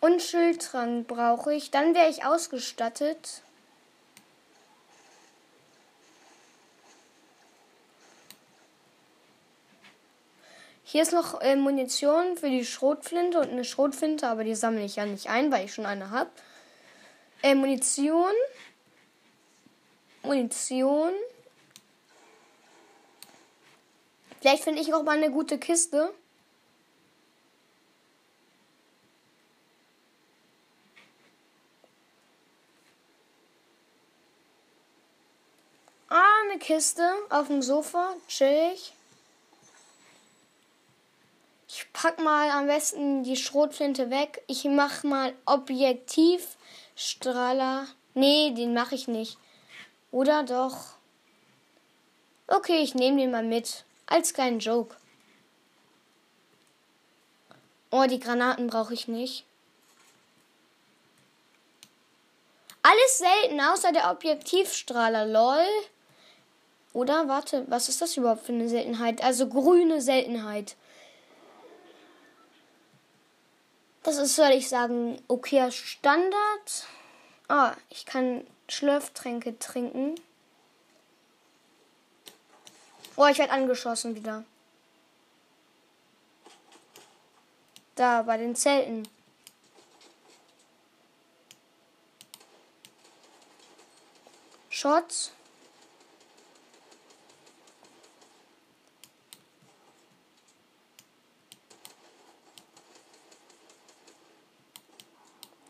Und 0.00 0.22
Schildtrank 0.22 1.08
brauche 1.08 1.52
ich. 1.52 1.70
Dann 1.70 1.94
wäre 1.94 2.08
ich 2.08 2.24
ausgestattet. 2.24 3.42
Hier 10.84 11.02
ist 11.02 11.12
noch 11.12 11.42
äh, 11.42 11.54
Munition 11.54 12.38
für 12.38 12.48
die 12.48 12.64
Schrotflinte 12.64 13.38
und 13.38 13.50
eine 13.50 13.64
Schrotflinte, 13.64 14.26
aber 14.26 14.42
die 14.42 14.54
sammle 14.54 14.84
ich 14.84 14.96
ja 14.96 15.04
nicht 15.04 15.28
ein, 15.28 15.52
weil 15.52 15.66
ich 15.66 15.74
schon 15.74 15.84
eine 15.84 16.10
habe. 16.10 16.30
Äh, 17.42 17.54
Munition. 17.54 18.32
Munition. 20.22 21.12
Vielleicht 24.40 24.64
finde 24.64 24.80
ich 24.80 24.94
auch 24.94 25.02
mal 25.02 25.16
eine 25.16 25.30
gute 25.30 25.58
Kiste. 25.58 26.14
Ah, 36.08 36.24
eine 36.48 36.58
Kiste 36.58 37.06
auf 37.30 37.48
dem 37.48 37.60
Sofa. 37.62 38.14
Chillig. 38.28 38.92
Ich 41.68 41.86
pack 41.92 42.18
mal 42.18 42.50
am 42.50 42.66
besten 42.66 43.24
die 43.24 43.36
Schrotflinte 43.36 44.08
weg. 44.08 44.42
Ich 44.46 44.64
mach 44.64 45.04
mal 45.04 45.34
Objektivstrahler. 45.44 47.86
Nee, 48.14 48.54
den 48.56 48.72
mache 48.72 48.94
ich 48.94 49.06
nicht. 49.06 49.36
Oder 50.10 50.44
doch? 50.44 50.94
Okay, 52.46 52.80
ich 52.82 52.94
nehme 52.94 53.18
den 53.18 53.30
mal 53.30 53.42
mit. 53.42 53.84
Als 54.10 54.32
kleinen 54.32 54.58
Joke. 54.58 54.96
Oh, 57.90 58.04
die 58.08 58.18
Granaten 58.18 58.66
brauche 58.68 58.94
ich 58.94 59.06
nicht. 59.06 59.44
Alles 62.82 63.18
selten, 63.18 63.60
außer 63.60 63.92
der 63.92 64.10
Objektivstrahler. 64.10 65.26
Lol. 65.26 65.66
Oder 66.94 67.28
warte, 67.28 67.64
was 67.68 67.90
ist 67.90 68.00
das 68.00 68.16
überhaupt 68.16 68.46
für 68.46 68.52
eine 68.52 68.68
Seltenheit? 68.68 69.22
Also 69.22 69.46
grüne 69.46 70.00
Seltenheit. 70.00 70.74
Das 74.02 74.16
ist, 74.16 74.36
soll 74.36 74.52
ich 74.52 74.70
sagen, 74.70 75.20
okayer 75.28 75.70
Standard. 75.70 76.86
Ah, 77.48 77.74
ich 77.90 78.06
kann 78.06 78.46
Schlürftränke 78.68 79.58
trinken. 79.58 80.14
Oh, 83.20 83.26
ich 83.26 83.38
werde 83.38 83.52
angeschossen 83.52 84.14
wieder. 84.14 84.44
Da, 87.96 88.22
bei 88.22 88.36
den 88.36 88.54
Zelten. 88.54 89.08
Shots. 94.70 95.32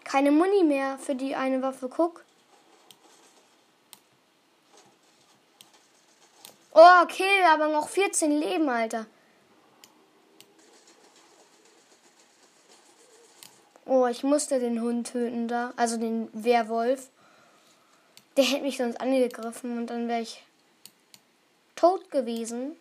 Keine 0.04 0.32
Muni 0.32 0.64
mehr 0.64 0.98
für 0.98 1.14
die 1.14 1.34
eine 1.34 1.62
Waffe. 1.62 1.88
Guck. 1.88 2.27
Oh, 6.80 7.02
okay, 7.02 7.42
aber 7.52 7.66
noch 7.66 7.88
14 7.88 8.30
Leben, 8.30 8.68
Alter. 8.68 9.06
Oh, 13.84 14.06
ich 14.06 14.22
musste 14.22 14.60
den 14.60 14.80
Hund 14.80 15.10
töten 15.10 15.48
da. 15.48 15.72
Also 15.74 15.96
den 15.96 16.28
Werwolf. 16.32 17.10
Der 18.36 18.44
hätte 18.44 18.62
mich 18.62 18.76
sonst 18.76 19.00
angegriffen 19.00 19.76
und 19.76 19.88
dann 19.88 20.06
wäre 20.06 20.20
ich 20.20 20.44
tot 21.74 22.12
gewesen. 22.12 22.76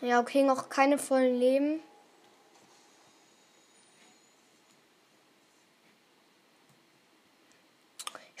Ja, 0.00 0.18
okay, 0.18 0.42
noch 0.42 0.68
keine 0.68 0.98
vollen 0.98 1.38
Leben. 1.38 1.80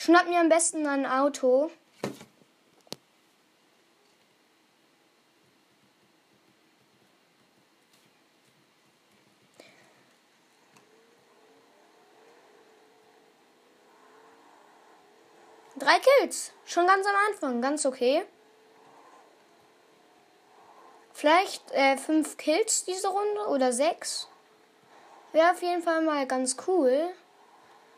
Schnapp 0.04 0.28
mir 0.28 0.38
am 0.38 0.50
besten 0.50 0.86
ein 0.86 1.06
Auto. 1.06 1.70
Drei 15.76 15.98
Kills. 16.00 16.52
Schon 16.66 16.86
ganz 16.86 17.06
am 17.06 17.14
Anfang. 17.30 17.62
Ganz 17.62 17.86
okay. 17.86 18.26
Vielleicht 21.14 21.70
äh, 21.70 21.96
fünf 21.96 22.36
Kills 22.36 22.84
diese 22.84 23.08
Runde 23.08 23.46
oder 23.48 23.72
sechs. 23.72 24.28
Wäre 25.32 25.52
auf 25.52 25.62
jeden 25.62 25.80
Fall 25.82 26.02
mal 26.02 26.26
ganz 26.26 26.58
cool. 26.66 27.14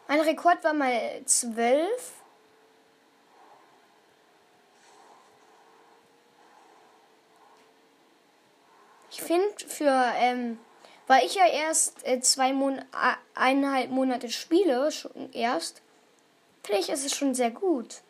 Mein 0.08 0.20
Rekord 0.20 0.62
war 0.62 0.72
mal 0.72 1.22
zwölf. 1.24 2.12
Ich 9.10 9.22
finde 9.22 9.48
für, 9.66 10.12
ähm, 10.18 10.58
weil 11.06 11.24
ich 11.24 11.34
ja 11.34 11.46
erst 11.46 12.06
äh, 12.06 12.20
zwei 12.20 12.52
Mon 12.52 12.84
eineinhalb 13.34 13.90
Monate 13.90 14.28
spiele, 14.30 14.92
schon 14.92 15.32
erst, 15.32 15.82
finde 16.62 16.80
ich, 16.82 16.90
ist 16.90 17.04
es 17.04 17.16
schon 17.16 17.34
sehr 17.34 17.50
gut. 17.50 18.02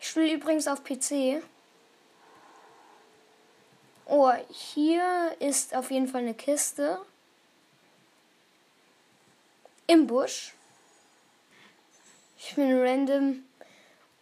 Ich 0.00 0.08
spiele 0.08 0.32
übrigens 0.32 0.66
auf 0.66 0.82
PC. 0.82 1.42
Oh, 4.06 4.32
hier 4.48 5.36
ist 5.40 5.74
auf 5.74 5.90
jeden 5.90 6.06
Fall 6.08 6.22
eine 6.22 6.34
Kiste. 6.34 7.00
Im 9.88 10.08
Busch. 10.08 10.52
Ich 12.38 12.56
bin 12.56 12.76
random. 12.76 13.44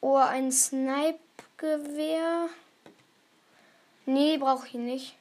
Oh, 0.03 0.17
ein 0.17 0.53
Snipe-Gewehr. 0.53 2.49
Nee, 4.05 4.37
brauche 4.37 4.67
ich 4.67 4.75
nicht. 4.75 5.17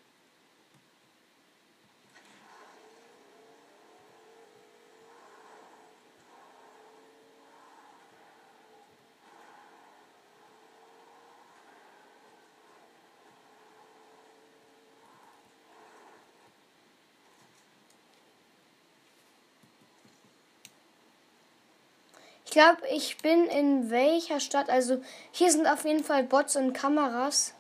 Glaube, 22.53 22.87
ich 22.89 23.17
bin 23.17 23.45
in 23.47 23.89
welcher 23.89 24.39
Stadt? 24.39 24.69
Also 24.69 25.03
hier 25.31 25.51
sind 25.51 25.67
auf 25.67 25.83
jeden 25.85 26.03
Fall 26.03 26.23
Bots 26.23 26.55
und 26.55 26.73
Kameras. 26.73 27.53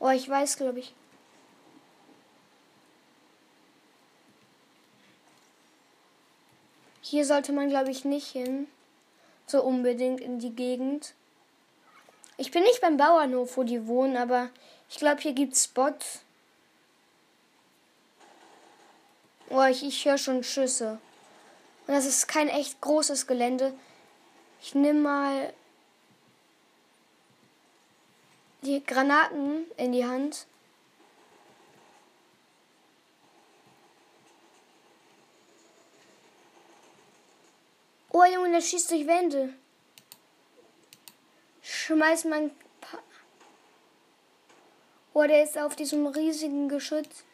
Oh, 0.00 0.10
ich 0.10 0.28
weiß, 0.28 0.56
glaube 0.56 0.80
ich. 0.80 0.94
Hier 7.00 7.24
sollte 7.24 7.52
man, 7.52 7.68
glaube 7.68 7.90
ich, 7.90 8.04
nicht 8.04 8.28
hin. 8.28 8.68
So 9.46 9.62
unbedingt 9.62 10.20
in 10.20 10.38
die 10.38 10.54
Gegend. 10.54 11.14
Ich 12.36 12.50
bin 12.50 12.62
nicht 12.64 12.80
beim 12.80 12.96
Bauernhof, 12.96 13.56
wo 13.56 13.62
die 13.62 13.86
wohnen, 13.86 14.16
aber 14.16 14.50
ich 14.90 14.98
glaube, 14.98 15.20
hier 15.22 15.32
gibt 15.32 15.54
es 15.54 15.68
Bots. 15.68 16.20
Oh, 19.48 19.64
ich, 19.64 19.82
ich 19.82 20.04
höre 20.04 20.18
schon 20.18 20.44
Schüsse. 20.44 21.00
Und 21.88 21.94
das 21.94 22.04
ist 22.04 22.28
kein 22.28 22.48
echt 22.48 22.82
großes 22.82 23.26
Gelände. 23.26 23.72
Ich 24.60 24.74
nehme 24.74 25.00
mal 25.00 25.54
die 28.60 28.84
Granaten 28.84 29.64
in 29.78 29.92
die 29.92 30.04
Hand. 30.04 30.46
Oh, 38.10 38.24
Junge, 38.24 38.50
der 38.50 38.60
schießt 38.60 38.90
durch 38.90 39.06
Wände. 39.06 39.54
Schmeiß 41.62 42.26
mein. 42.26 42.50
Pa 42.82 42.98
oh, 45.14 45.22
der 45.22 45.42
ist 45.42 45.56
auf 45.56 45.74
diesem 45.74 46.06
riesigen 46.06 46.68
Geschütz. 46.68 47.24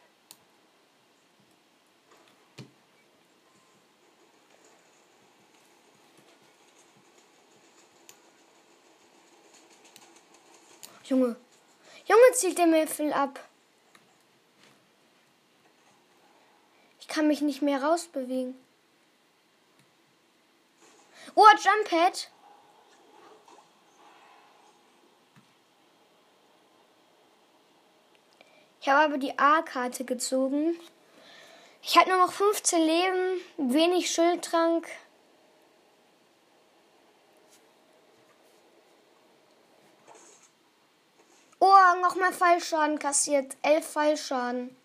Junge. 11.15 11.37
Junge, 12.07 12.33
zielt 12.33 12.59
der 12.59 12.89
viel 12.89 13.13
ab. 13.13 13.39
Ich 16.99 17.07
kann 17.07 17.29
mich 17.29 17.41
nicht 17.41 17.63
mehr 17.63 17.81
rausbewegen. 17.81 18.57
Oh, 21.37 21.47
Jumppad. 21.63 22.33
Ich 28.81 28.89
habe 28.89 29.05
aber 29.05 29.19
die 29.19 29.39
A-Karte 29.39 30.05
gezogen. 30.05 30.77
Ich 31.81 31.97
hatte 31.97 32.09
nur 32.11 32.19
noch 32.19 32.33
15 32.33 32.83
Leben, 32.83 33.41
wenig 33.57 34.11
Schildtrank. 34.11 34.89
Oh, 41.67 42.01
nochmal 42.03 42.31
Fallschaden 42.31 42.99
kassiert. 42.99 43.57
Elf 43.63 43.87
Fallschaden. 43.87 44.77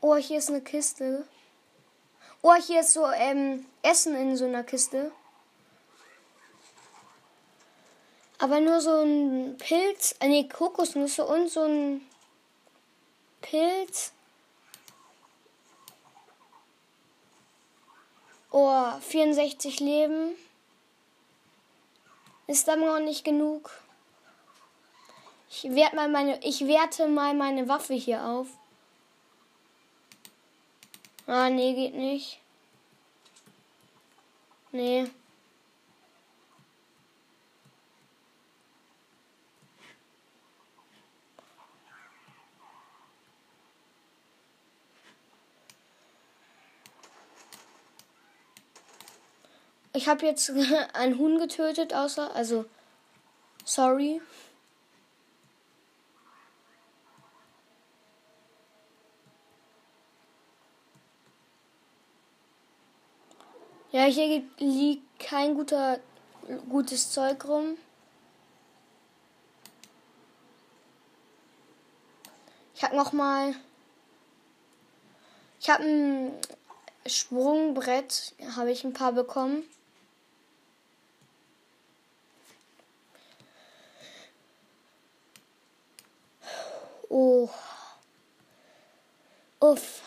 Oh, 0.00 0.16
hier 0.16 0.38
ist 0.38 0.48
eine 0.48 0.62
Kiste. 0.62 1.28
Oh, 2.40 2.54
hier 2.54 2.80
ist 2.80 2.94
so 2.94 3.06
ähm, 3.10 3.66
Essen 3.82 4.16
in 4.16 4.38
so 4.38 4.46
einer 4.46 4.64
Kiste. 4.64 5.12
Aber 8.38 8.58
nur 8.60 8.80
so 8.80 9.02
ein 9.02 9.58
Pilz, 9.58 10.14
äh, 10.20 10.28
nee, 10.28 10.48
Kokosnüsse 10.48 11.26
und 11.26 11.50
so 11.50 11.64
ein 11.64 12.00
Pilz. 13.42 14.12
Oh, 18.50 18.98
64 18.98 19.80
Leben. 19.80 20.36
Ist 22.46 22.68
aber 22.68 22.98
noch 22.98 23.00
nicht 23.00 23.24
genug. 23.24 23.70
Ich 25.48 25.64
werte 25.64 25.96
mal 25.96 26.08
meine, 26.08 26.42
ich 26.42 26.66
werte 26.66 27.08
mal 27.08 27.34
meine 27.34 27.68
Waffe 27.68 27.94
hier 27.94 28.24
auf. 28.24 28.48
Ah, 31.26 31.50
nee, 31.50 31.74
geht 31.74 31.94
nicht. 31.94 32.40
Nee. 34.72 35.10
Ich 49.94 50.08
habe 50.08 50.24
jetzt 50.24 50.50
einen 50.94 51.18
Huhn 51.18 51.38
getötet, 51.38 51.94
außer, 51.94 52.34
also, 52.34 52.64
sorry. 53.64 54.20
Ja, 63.90 64.04
hier 64.04 64.42
liegt 64.56 65.20
kein 65.20 65.54
guter, 65.54 66.00
gutes 66.70 67.10
Zeug 67.10 67.44
rum. 67.44 67.76
Ich 72.74 72.82
habe 72.82 72.96
noch 72.96 73.12
mal, 73.12 73.54
ich 75.60 75.68
habe 75.68 75.84
ein 75.84 76.32
Sprungbrett, 77.04 78.34
habe 78.56 78.72
ich 78.72 78.82
ein 78.82 78.94
paar 78.94 79.12
bekommen. 79.12 79.62
Oh. 87.14 87.46
Uff. 89.60 90.00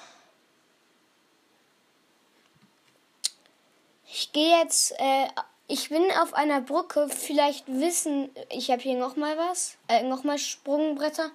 Ich 4.08 4.32
gehe 4.32 4.58
jetzt, 4.60 4.92
äh, 4.98 5.28
ich 5.68 5.90
bin 5.90 6.04
auf 6.20 6.34
einer 6.34 6.62
Brücke. 6.62 7.08
Vielleicht 7.10 7.68
wissen, 7.68 8.32
ich 8.50 8.72
habe 8.72 8.82
hier 8.82 8.98
noch 8.98 9.18
mal 9.18 9.38
was, 9.38 9.78
äh, 9.88 10.02
noch 10.02 10.24
mal 10.24 10.40
Sprungbretter. 10.40 11.30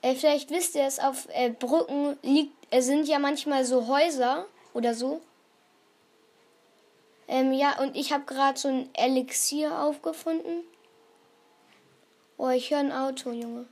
Äh, 0.00 0.14
vielleicht 0.14 0.48
wisst 0.50 0.74
ihr 0.74 0.84
es, 0.84 0.98
auf 0.98 1.28
äh, 1.28 1.50
Brücken 1.50 2.18
liegt, 2.22 2.54
äh, 2.70 2.80
sind 2.80 3.06
ja 3.06 3.18
manchmal 3.18 3.66
so 3.66 3.86
Häuser 3.86 4.46
oder 4.72 4.94
so. 4.94 5.20
Ähm, 7.28 7.52
ja, 7.52 7.78
und 7.80 7.98
ich 7.98 8.14
habe 8.14 8.24
gerade 8.24 8.58
so 8.58 8.68
ein 8.68 8.88
Elixier 8.94 9.78
aufgefunden. 9.78 10.64
Oh, 12.38 12.48
ich 12.48 12.70
höre 12.70 12.78
ein 12.78 12.92
Auto, 12.92 13.30
Junge. 13.30 13.68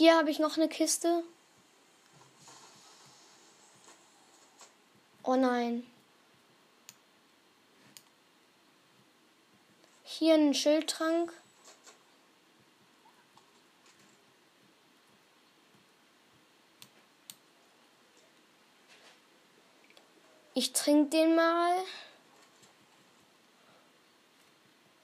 Hier 0.00 0.16
habe 0.16 0.30
ich 0.30 0.38
noch 0.38 0.56
eine 0.56 0.66
Kiste. 0.66 1.22
Oh 5.22 5.36
nein. 5.36 5.86
Hier 10.02 10.36
ein 10.36 10.54
Schildtrank. 10.54 11.34
Ich 20.54 20.72
trinke 20.72 21.10
den 21.10 21.34
mal. 21.34 21.74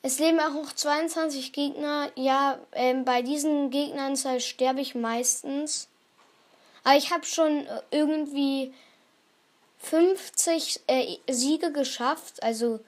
Es 0.07 0.21
leben 0.21 0.39
auch 0.39 0.53
noch 0.53 0.73
22 0.73 1.51
Gegner. 1.51 2.13
Ja, 2.15 2.61
ähm, 2.75 3.05
bei 3.05 3.23
diesen 3.23 3.71
Gegnern 3.71 4.17
sterbe 4.39 4.81
ich 4.81 4.95
meistens. 4.95 5.89
Aber 6.85 6.97
ich 6.97 7.11
habe 7.11 7.27
schon 7.27 7.67
äh, 7.67 7.81
irgendwie 7.91 8.73
50 9.81 10.83
äh, 10.87 11.17
Siege 11.29 11.73
geschafft. 11.73 12.41
Also, 12.45 12.79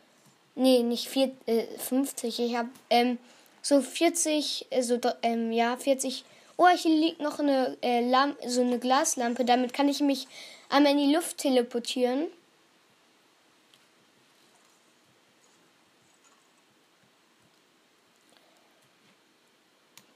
nee, 0.55 0.85
nicht 0.85 1.09
vier, 1.09 1.33
äh, 1.47 1.65
50. 1.79 2.39
Ich 2.39 2.55
habe 2.55 2.69
ähm, 2.89 3.19
so 3.63 3.81
40, 3.81 4.69
äh, 4.71 4.81
ähm, 5.23 5.51
ja, 5.51 5.77
40. 5.77 6.25
Oh, 6.57 6.69
hier 6.69 6.95
liegt 6.95 7.21
noch 7.21 7.41
eine, 7.41 7.77
äh, 7.81 8.05
so 8.47 8.61
eine 8.61 8.79
Glaslampe. 8.79 9.45
Damit 9.45 9.73
kann 9.73 9.89
ich 9.89 9.99
mich 9.99 10.29
einmal 10.69 10.93
in 10.93 10.99
die 10.99 11.13
Luft 11.13 11.39
teleportieren. 11.39 12.29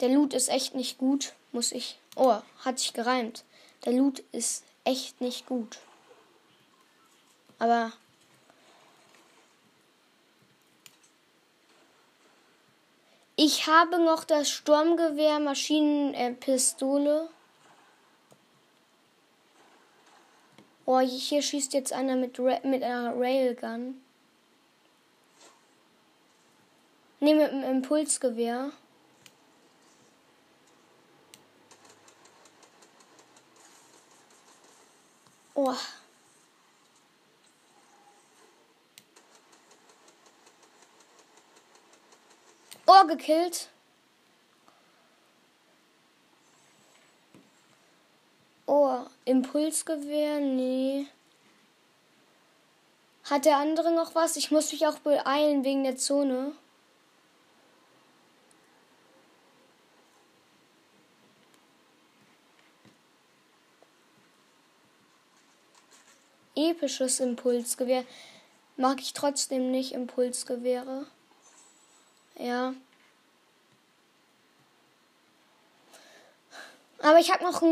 Der 0.02 0.08
Loot 0.08 0.34
ist 0.34 0.48
echt 0.48 0.74
nicht 0.74 0.98
gut, 0.98 1.32
muss 1.52 1.70
ich. 1.70 1.96
Oh, 2.16 2.36
hat 2.64 2.80
sich 2.80 2.92
gereimt. 2.92 3.44
Der 3.84 3.92
Loot 3.92 4.18
ist 4.32 4.64
echt 4.82 5.20
nicht 5.20 5.46
gut. 5.46 5.78
Aber 7.60 7.92
ich 13.36 13.68
habe 13.68 14.04
noch 14.04 14.24
das 14.24 14.50
Sturmgewehr 14.50 15.38
Maschinenpistole. 15.38 17.28
oh, 20.84 20.98
hier 20.98 21.42
schießt 21.42 21.72
jetzt 21.74 21.92
einer 21.92 22.16
mit, 22.16 22.40
Ra 22.40 22.58
mit 22.64 22.82
einer 22.82 23.14
Railgun. 23.16 24.02
Ne, 27.20 27.34
mit 27.36 27.52
einem 27.52 27.76
Impulsgewehr. 27.76 28.72
Oh. 35.64 35.76
Oh, 42.84 43.06
gekillt. 43.06 43.68
Oh, 48.66 48.98
Impulsgewehr? 49.24 50.40
Nee. 50.40 51.06
Hat 53.30 53.44
der 53.44 53.58
andere 53.58 53.92
noch 53.94 54.16
was? 54.16 54.36
Ich 54.36 54.50
muss 54.50 54.72
mich 54.72 54.84
auch 54.88 54.98
beeilen 54.98 55.62
wegen 55.62 55.84
der 55.84 55.96
Zone. 55.96 56.56
Episches 66.72 67.20
Impulsgewehr. 67.20 68.04
Mag 68.76 69.00
ich 69.00 69.12
trotzdem 69.12 69.70
nicht 69.70 69.92
Impulsgewehre. 69.92 71.06
Ja. 72.38 72.74
Aber 77.00 77.18
ich 77.18 77.30
habe 77.30 77.44
noch 77.44 77.62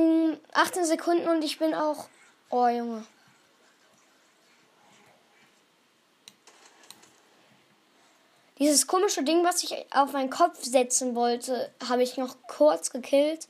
18 0.53 0.85
Sekunden 0.85 1.29
und 1.29 1.43
ich 1.43 1.59
bin 1.59 1.75
auch. 1.75 2.09
Oh, 2.51 2.69
Junge. 2.69 3.07
Dieses 8.59 8.87
komische 8.87 9.23
Ding, 9.23 9.43
was 9.43 9.65
ich 9.65 9.75
auf 9.91 10.13
meinen 10.13 10.29
Kopf 10.29 10.63
setzen 10.63 11.15
wollte, 11.15 11.73
habe 11.89 12.03
ich 12.03 12.19
noch 12.19 12.37
kurz 12.47 12.91
gekillt. 12.91 13.49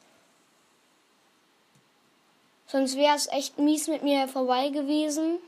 Sonst 2.70 2.96
wäre 2.96 3.16
es 3.16 3.26
echt 3.26 3.58
mies 3.58 3.88
mit 3.88 4.04
mir 4.04 4.28
vorbei 4.28 4.68
gewesen. 4.68 5.40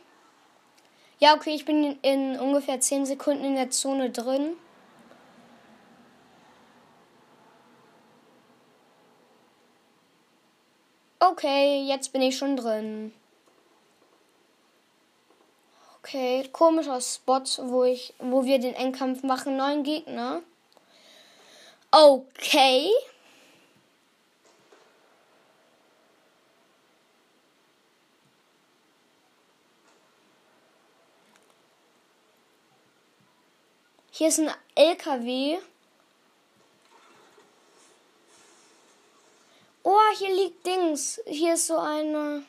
Ja, 1.21 1.37
okay, 1.37 1.55
ich 1.55 1.65
bin 1.65 1.97
in 2.03 2.37
ungefähr 2.41 2.81
10 2.81 3.07
Sekunden 3.07 3.45
in 3.45 3.55
der 3.55 3.71
Zone 3.71 4.11
drin. 4.11 4.57
Okay, 11.21 11.85
jetzt 11.85 12.13
bin 12.13 12.23
ich 12.23 12.37
schon 12.37 12.57
drin. 12.57 13.13
Okay, 15.99 16.49
komischer 16.51 17.01
Spot, 17.01 17.45
wo 17.59 17.85
ich, 17.85 18.15
wo 18.19 18.45
wir 18.45 18.59
den 18.59 18.75
Endkampf 18.75 19.23
machen. 19.23 19.57
Neun 19.57 19.85
Gegner. 19.85 20.43
Okay. 21.93 22.91
Hier 34.23 34.29
ist 34.29 34.39
ein 34.39 34.55
LKW. 34.77 35.59
Oh, 39.83 39.99
hier 40.17 40.33
liegt 40.33 40.65
Dings. 40.65 41.21
Hier 41.27 41.55
ist 41.55 41.67
so 41.67 41.77
eine. 41.77 42.45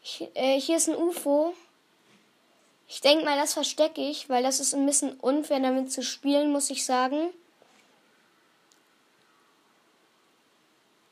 Hier, 0.00 0.30
äh, 0.32 0.58
hier 0.58 0.78
ist 0.78 0.88
ein 0.88 0.96
UFO. 0.96 1.52
Ich 2.88 3.02
denke 3.02 3.26
mal, 3.26 3.36
das 3.36 3.52
verstecke 3.52 4.00
ich, 4.00 4.30
weil 4.30 4.42
das 4.42 4.58
ist 4.58 4.72
ein 4.72 4.86
bisschen 4.86 5.20
unfair 5.20 5.60
damit 5.60 5.92
zu 5.92 6.02
spielen, 6.02 6.50
muss 6.50 6.70
ich 6.70 6.86
sagen. 6.86 7.28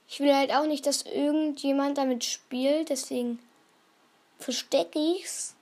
Ich 0.08 0.18
will 0.20 0.34
halt 0.34 0.50
auch 0.52 0.64
nicht, 0.64 0.86
dass 0.86 1.02
irgendjemand 1.02 1.98
damit 1.98 2.24
spielt, 2.24 2.88
deswegen 2.88 3.38
verstecke 4.38 4.98
ich's. 4.98 5.56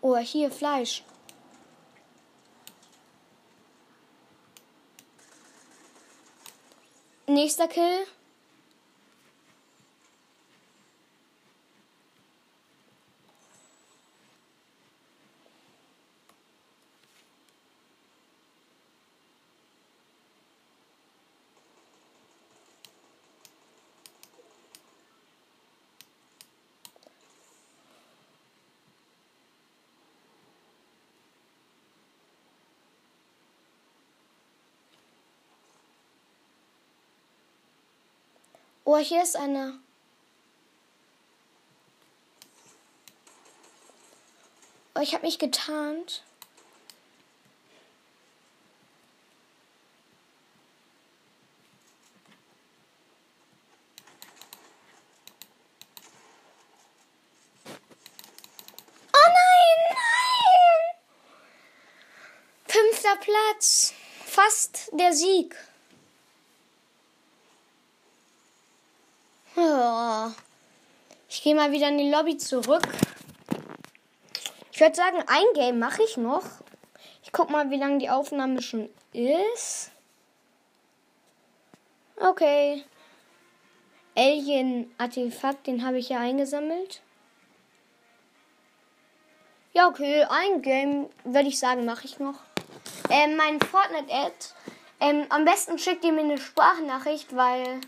Oh, 0.00 0.16
hier 0.18 0.50
Fleisch. 0.50 1.02
Nächster 7.26 7.66
Kill. 7.66 8.06
Oh, 38.88 38.98
hier 38.98 39.20
ist 39.20 39.34
eine. 39.34 39.80
Oh, 44.94 45.00
ich 45.00 45.12
habe 45.12 45.26
mich 45.26 45.40
getarnt. 45.40 46.22
Oh 59.12 59.26
nein, 59.26 59.78
nein! 59.90 60.94
Fünfter 62.68 63.16
Platz. 63.16 63.94
Fast 64.24 64.90
der 64.92 65.12
Sieg. 65.12 65.56
Ich 69.56 71.42
gehe 71.42 71.54
mal 71.54 71.72
wieder 71.72 71.88
in 71.88 71.98
die 71.98 72.10
Lobby 72.10 72.36
zurück. 72.36 72.82
Ich 74.70 74.80
würde 74.80 74.94
sagen, 74.94 75.22
ein 75.26 75.44
Game 75.54 75.78
mache 75.78 76.02
ich 76.02 76.18
noch. 76.18 76.44
Ich 77.22 77.32
guck 77.32 77.48
mal, 77.48 77.70
wie 77.70 77.78
lange 77.78 77.98
die 77.98 78.10
Aufnahme 78.10 78.60
schon 78.60 78.90
ist. 79.14 79.90
Okay. 82.16 82.84
Alien-Artefakt, 84.14 85.66
den 85.66 85.86
habe 85.86 85.98
ich 85.98 86.10
ja 86.10 86.20
eingesammelt. 86.20 87.02
Ja, 89.72 89.88
okay, 89.88 90.24
ein 90.24 90.62
Game, 90.62 91.08
würde 91.24 91.48
ich 91.48 91.58
sagen, 91.58 91.84
mache 91.84 92.06
ich 92.06 92.18
noch. 92.18 92.40
Ähm, 93.10 93.36
mein 93.36 93.60
Fortnite-Ad. 93.60 94.34
Ähm, 95.00 95.26
am 95.28 95.44
besten 95.44 95.78
schickt 95.78 96.04
ihr 96.04 96.12
mir 96.12 96.22
eine 96.22 96.38
Sprachnachricht, 96.38 97.36
weil 97.36 97.80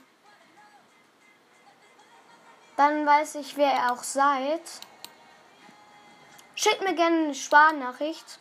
dann 2.79 3.05
weiß 3.05 3.35
ich, 3.35 3.57
wer 3.57 3.73
ihr 3.75 3.93
auch 3.93 4.05
seid. 4.05 4.63
Schickt 6.55 6.81
mir 6.81 6.95
gerne 6.95 7.25
eine 7.25 7.35
Sparnachricht. 7.35 8.39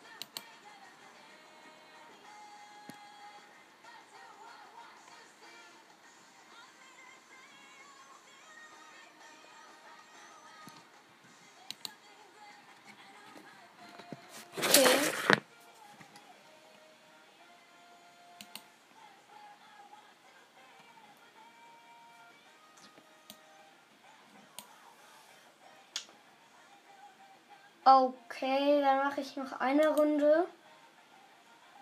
Okay, 27.87 28.81
dann 28.81 28.97
mache 28.97 29.21
ich 29.21 29.37
noch 29.37 29.61
eine 29.61 29.87
Runde. 29.87 30.45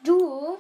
Du. 0.04 0.60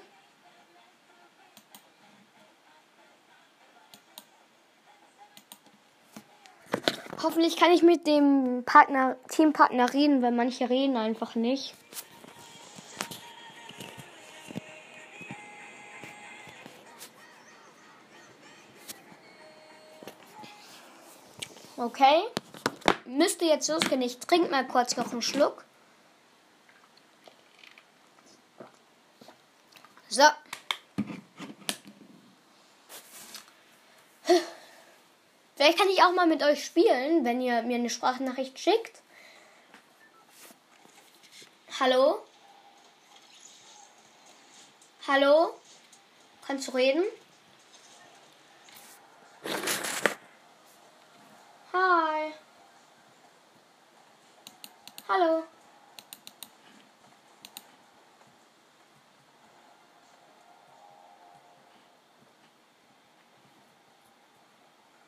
Hoffentlich 7.22 7.58
kann 7.58 7.72
ich 7.72 7.84
mit 7.84 8.08
dem 8.08 8.64
Partner, 8.66 9.18
Teampartner 9.30 9.94
reden, 9.94 10.24
weil 10.24 10.32
manche 10.32 10.68
reden 10.68 10.98
einfach 10.98 11.36
nicht. 11.36 11.76
Okay 21.78 22.24
müsste 23.06 23.46
jetzt 23.46 23.68
losgehen. 23.70 24.02
Ich 24.02 24.20
trinke 24.20 24.50
mal 24.50 24.68
kurz 24.68 24.98
noch 24.98 25.12
einen 25.12 25.22
Schluck. 25.22 25.64
So. 30.10 30.24
Vielleicht 35.56 35.78
kann 35.78 35.90
ich 35.90 36.04
auch 36.04 36.12
mal 36.12 36.28
mit 36.28 36.44
euch 36.44 36.66
spielen, 36.66 37.24
wenn 37.24 37.42
ihr 37.42 37.62
mir 37.64 37.78
eine 37.78 37.90
Sprachnachricht 37.90 38.60
schickt. 38.60 39.02
Hallo? 41.80 42.22
Hallo? 45.08 45.54
Kannst 46.46 46.68
du 46.68 46.72
reden? 46.74 47.04
Hallo. 55.08 55.44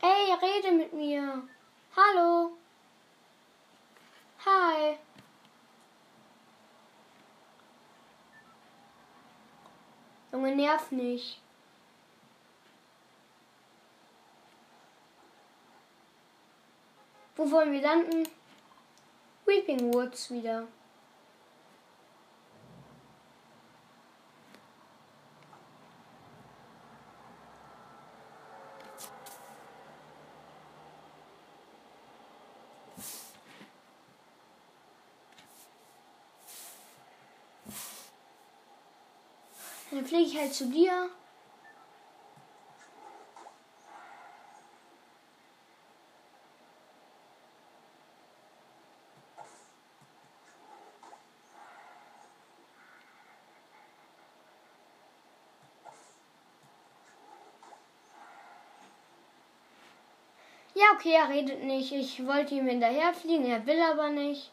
Ey, 0.02 0.34
rede 0.42 0.72
mit 0.72 0.94
mir. 0.94 1.44
Hallo. 1.96 2.52
Hi. 4.46 4.98
Junge, 10.38 10.56
nerv 10.56 10.92
nicht. 10.92 11.42
Wo 17.36 17.50
wollen 17.50 17.72
wir 17.72 17.82
landen? 17.82 18.30
Weeping 19.48 19.92
Woods 19.92 20.30
wieder. 20.30 20.68
Dann 39.98 40.06
fliege 40.18 40.30
ich 40.30 40.40
halt 40.40 40.54
zu 40.54 40.66
dir. 40.68 41.10
Ja, 60.74 60.86
okay, 60.94 61.14
er 61.14 61.30
redet 61.30 61.64
nicht. 61.64 61.92
Ich 61.92 62.26
wollte 62.26 62.54
ihm 62.54 62.68
hinterherfliegen, 62.68 63.46
er 63.46 63.66
will 63.66 63.82
aber 63.82 64.10
nicht. 64.10 64.52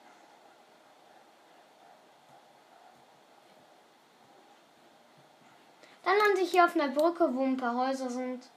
Dann 6.05 6.19
lande 6.19 6.43
ich 6.43 6.44
hier 6.55 6.65
auf 6.65 6.77
einer 6.77 6.89
Brücke, 6.89 7.35
wo 7.35 7.43
ein 7.43 7.57
paar 7.57 7.75
Häuser 7.75 8.09
sind. 8.09 8.49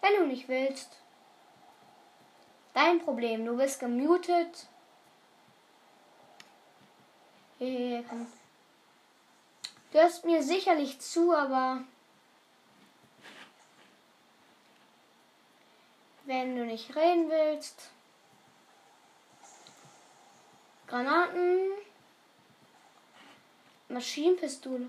Wenn 0.00 0.14
du 0.16 0.26
nicht 0.26 0.48
willst. 0.48 0.96
Dein 2.72 2.98
Problem, 2.98 3.44
du 3.44 3.56
bist 3.58 3.78
gemutet. 3.78 4.66
Hier, 7.58 8.02
komm. 8.08 8.26
Du 9.92 9.98
hörst 9.98 10.24
mir 10.24 10.42
sicherlich 10.42 10.98
zu, 11.00 11.34
aber 11.34 11.84
wenn 16.24 16.56
du 16.56 16.64
nicht 16.64 16.96
reden 16.96 17.28
willst. 17.28 17.90
Granaten. 20.86 21.70
Maschinenpistole. 23.88 24.88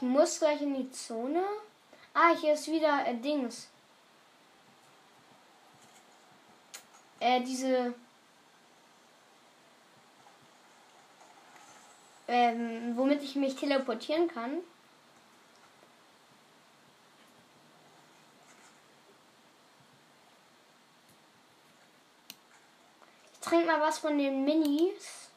Muss 0.00 0.38
gleich 0.38 0.62
in 0.62 0.74
die 0.74 0.90
Zone. 0.90 1.44
Ah, 2.14 2.34
hier 2.40 2.54
ist 2.54 2.68
wieder 2.68 3.06
äh, 3.06 3.14
Dings. 3.16 3.68
Äh, 7.20 7.42
diese. 7.42 7.94
Ähm, 12.28 12.96
womit 12.96 13.22
ich 13.22 13.36
mich 13.36 13.56
teleportieren 13.56 14.28
kann. 14.28 14.58
Ich 23.34 23.40
trinke 23.40 23.66
mal 23.66 23.80
was 23.80 23.98
von 23.98 24.16
den 24.16 24.44
Minis. 24.44 25.29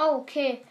Oh, 0.00 0.18
okay. 0.20 0.64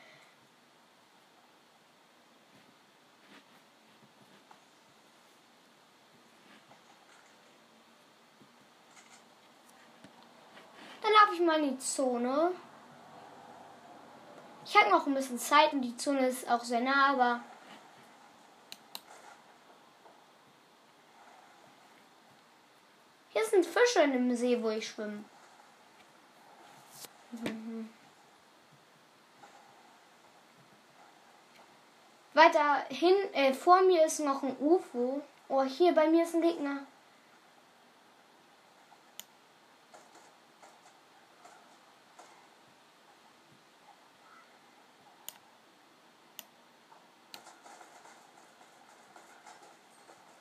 Dann 11.02 11.12
laufe 11.12 11.34
ich 11.34 11.42
mal 11.42 11.62
in 11.62 11.72
die 11.72 11.78
Zone. 11.78 12.52
Ich 14.66 14.78
habe 14.78 14.90
noch 14.90 15.06
ein 15.08 15.14
bisschen 15.14 15.38
Zeit 15.38 15.74
und 15.74 15.82
die 15.82 15.98
Zone 15.98 16.28
ist 16.28 16.50
auch 16.50 16.64
sehr 16.64 16.80
nah, 16.80 17.12
aber 17.12 17.42
hier 23.30 23.44
sind 23.46 23.66
Fische 23.66 24.04
in 24.04 24.14
dem 24.14 24.36
See, 24.36 24.62
wo 24.62 24.70
ich 24.70 24.88
schwimme. 24.88 25.26
Mhm. 27.32 27.67
Weiter 32.38 32.84
hin, 32.90 33.16
äh, 33.34 33.52
vor 33.52 33.82
mir 33.82 34.06
ist 34.06 34.20
noch 34.20 34.44
ein 34.44 34.56
UFO. 34.60 35.24
Oh, 35.50 35.64
hier 35.64 35.96
bei 35.96 36.08
mir 36.08 36.22
ist 36.24 36.36
ein 36.36 36.44
Gegner. 36.44 36.86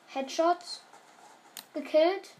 Headshots 0.08 0.82
gekillt. 1.72 2.34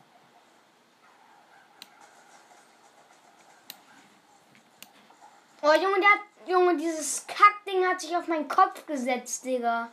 Oh 5.62 5.72
Junge, 5.72 6.00
der 6.00 6.10
hat, 6.10 6.20
Junge, 6.46 6.76
dieses 6.76 7.26
Kackding 7.26 7.86
hat 7.86 8.00
sich 8.00 8.16
auf 8.16 8.28
meinen 8.28 8.46
Kopf 8.46 8.86
gesetzt, 8.86 9.44
Digga. 9.44 9.90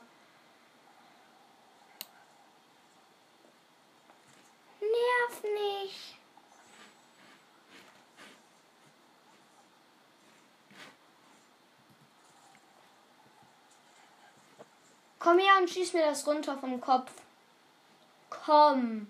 Nerv 4.82 5.43
nicht. 5.43 6.18
Komm 15.20 15.39
her 15.39 15.53
und 15.61 15.70
schieß 15.70 15.93
mir 15.93 16.05
das 16.05 16.28
runter 16.28 16.57
vom 16.57 16.82
Kopf. 16.82 17.11
Komm. 18.30 19.07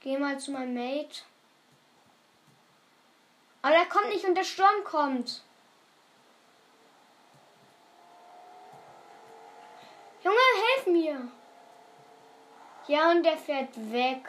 Gehe 0.00 0.18
mal 0.18 0.38
zu 0.38 0.50
meinem 0.50 0.74
Mate. 0.74 1.22
Aber 3.62 3.74
der 3.74 3.86
kommt 3.86 4.08
nicht 4.08 4.24
und 4.24 4.34
der 4.34 4.44
Sturm 4.44 4.84
kommt. 4.84 5.42
Junge, 10.24 10.36
helf 10.74 10.86
mir. 10.86 11.28
Ja, 12.88 13.10
und 13.10 13.22
der 13.22 13.36
fährt 13.36 13.74
weg. 13.92 14.28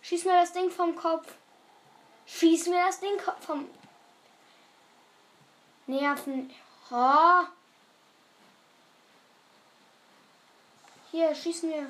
Schieß 0.00 0.24
mir 0.24 0.40
das 0.40 0.52
Ding 0.52 0.70
vom 0.70 0.94
Kopf. 0.94 1.34
Schieß 2.26 2.68
mir 2.68 2.84
das 2.86 3.00
Ding 3.00 3.18
vom 3.40 3.68
Nerven. 5.86 6.52
Oh. 6.90 7.44
Hier, 11.12 11.34
schieß 11.34 11.64
mir. 11.64 11.86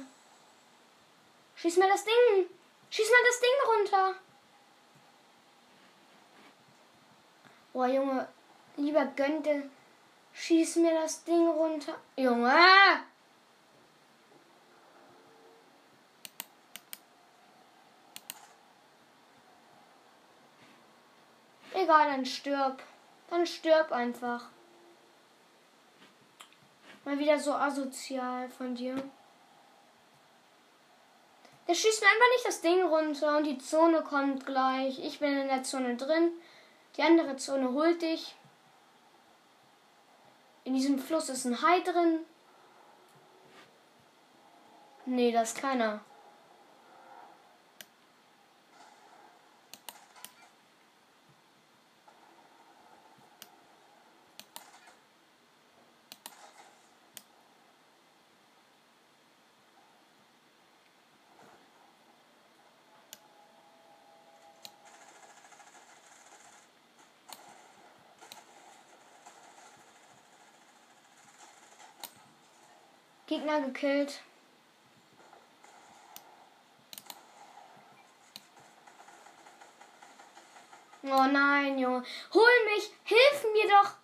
Schieß 1.54 1.76
mir 1.76 1.86
das 1.86 2.04
Ding. 2.04 2.50
Schieß 2.90 3.08
mal 3.08 3.24
das 3.24 3.40
Ding 3.40 3.58
runter. 3.70 4.20
Boah, 7.72 7.86
Junge, 7.86 8.28
lieber 8.76 9.06
gönnte. 9.06 9.70
Schieß 10.32 10.76
mir 10.76 10.92
das 10.94 11.22
Ding 11.22 11.46
runter. 11.48 11.96
Junge! 12.16 13.04
Egal, 21.74 22.10
dann 22.10 22.26
stirb. 22.26 22.82
Dann 23.30 23.46
stirb 23.46 23.92
einfach. 23.92 24.51
Mal 27.04 27.18
wieder 27.18 27.38
so 27.38 27.52
asozial 27.52 28.48
von 28.48 28.74
dir. 28.74 28.94
Der 31.66 31.74
schießt 31.74 32.00
mir 32.00 32.08
einfach 32.08 32.32
nicht 32.34 32.46
das 32.46 32.60
Ding 32.60 32.82
runter 32.84 33.36
und 33.36 33.44
die 33.44 33.58
Zone 33.58 34.02
kommt 34.02 34.46
gleich. 34.46 34.98
Ich 35.04 35.20
bin 35.20 35.36
in 35.36 35.48
der 35.48 35.62
Zone 35.62 35.96
drin. 35.96 36.30
Die 36.96 37.02
andere 37.02 37.36
Zone 37.36 37.72
holt 37.72 38.02
dich. 38.02 38.34
In 40.64 40.74
diesem 40.74 40.98
Fluss 40.98 41.28
ist 41.28 41.44
ein 41.44 41.60
Hai 41.62 41.80
drin. 41.80 42.20
Nee, 45.06 45.32
da 45.32 45.42
ist 45.42 45.58
keiner. 45.58 46.00
Gegner 73.26 73.60
gekillt. 73.60 74.20
Oh 81.04 81.24
nein, 81.24 81.78
Junge. 81.78 82.04
Hol 82.32 82.64
mich! 82.66 82.90
Hilf 83.04 83.44
mir 83.52 83.68
doch! 83.68 84.01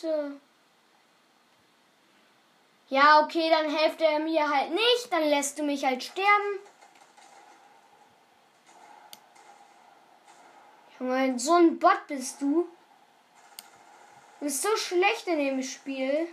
Bitte. 0.00 0.40
Ja, 2.88 3.20
okay, 3.22 3.50
dann 3.50 3.68
hilft 3.68 4.00
er 4.00 4.18
mir 4.20 4.48
halt 4.48 4.70
nicht. 4.70 5.08
Dann 5.10 5.24
lässt 5.24 5.58
du 5.58 5.62
mich 5.62 5.84
halt 5.84 6.02
sterben. 6.02 6.60
Junge, 10.98 11.38
so 11.38 11.54
ein 11.54 11.78
Bot 11.78 12.06
bist 12.06 12.40
du. 12.40 12.68
Du 14.38 14.44
bist 14.44 14.62
so 14.62 14.74
schlecht 14.76 15.26
in 15.26 15.38
dem 15.38 15.62
Spiel. 15.62 16.28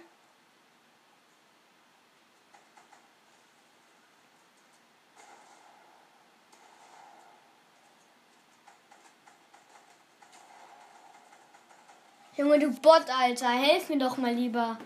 Junge, 12.46 12.60
du 12.60 12.70
Bot, 12.70 13.10
Alter. 13.10 13.50
Helf 13.50 13.90
mir 13.90 13.98
doch 13.98 14.18
mal 14.18 14.32
lieber. 14.32 14.78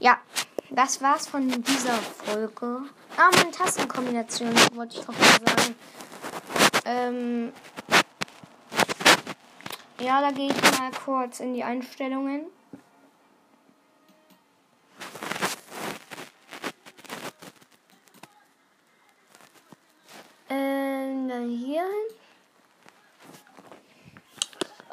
Ja, 0.00 0.18
das 0.68 1.00
war's 1.00 1.26
von 1.26 1.48
dieser 1.62 1.94
Folge. 1.94 2.82
Ah, 3.16 3.30
meine 3.34 3.50
Tastenkombination 3.50 4.54
wollte 4.74 4.98
ich 4.98 5.06
doch 5.06 5.14
mal 5.14 5.56
sagen. 5.56 5.74
Ähm, 6.84 7.52
ja, 9.98 10.20
da 10.20 10.30
gehe 10.30 10.50
ich 10.50 10.78
mal 10.78 10.90
kurz 11.06 11.40
in 11.40 11.54
die 11.54 11.64
Einstellungen. 11.64 12.57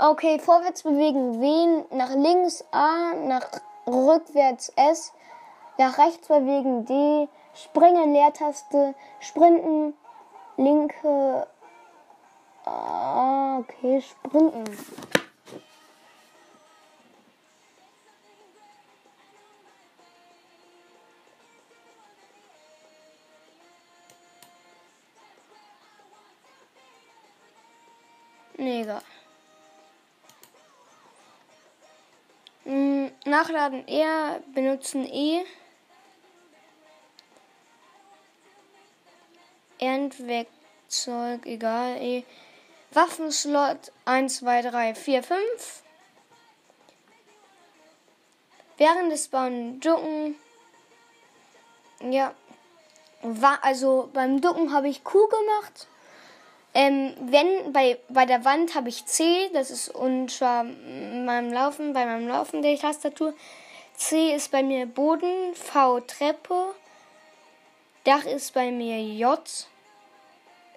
Okay, 0.08 0.38
vorwärts 0.38 0.84
bewegen. 0.84 1.42
W, 1.42 1.84
nach 1.90 2.14
links 2.14 2.64
A, 2.70 3.16
nach 3.16 3.50
rückwärts 3.88 4.72
S, 4.76 5.12
nach 5.80 5.98
rechts 5.98 6.28
bewegen. 6.28 6.86
D, 6.86 7.28
springen. 7.56 8.14
Leertaste, 8.14 8.94
sprinten. 9.20 9.96
Linke. 10.58 11.48
Okay, 12.66 14.02
sprinten. 14.02 14.66
Nee, 28.58 28.86
Nachladen 33.36 33.86
R, 33.90 34.40
benutzen 34.54 35.06
E. 35.06 35.44
Endwerkzeug, 39.78 41.46
egal, 41.46 41.98
E. 42.02 42.24
Waffenslot 42.92 43.92
1, 44.06 44.38
2, 44.38 44.62
3, 44.62 44.96
4, 44.96 45.24
5. 45.24 45.84
Während 48.78 49.12
des 49.12 49.28
Bauen 49.28 49.82
ducken. 49.82 50.36
Ja. 52.00 52.34
War, 53.22 53.62
also 53.66 54.10
beim 54.14 54.40
Ducken 54.40 54.72
habe 54.72 54.88
ich 54.88 55.04
Q 55.04 55.28
gemacht. 55.28 55.88
Ähm, 56.78 57.16
wenn 57.22 57.72
bei, 57.72 57.98
bei 58.10 58.26
der 58.26 58.44
Wand 58.44 58.76
habe 58.76 58.90
ich 58.90 59.06
C, 59.06 59.50
das 59.54 59.72
ist 59.72 59.88
unter 59.88 60.64
meinem 60.64 61.54
Laufen, 61.54 61.94
bei 61.94 62.06
meinem 62.06 62.28
Laufen 62.28 62.62
der 62.62 62.78
Tastatur. 62.78 63.34
C 63.96 64.36
ist 64.36 64.52
bei 64.52 64.62
mir 64.62 64.86
Boden, 64.86 65.56
V 65.56 66.02
Treppe, 66.02 66.76
Dach 68.04 68.26
ist 68.26 68.54
bei 68.54 68.72
mir 68.72 69.02
J, 69.02 69.40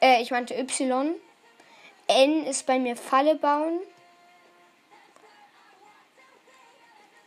äh, 0.01 0.23
ich 0.23 0.31
meinte 0.31 0.55
Y, 0.55 1.17
N 2.07 2.47
ist 2.47 2.65
bei 2.65 2.79
mir 2.79 2.97
Falle 2.97 3.35
bauen, 3.35 3.81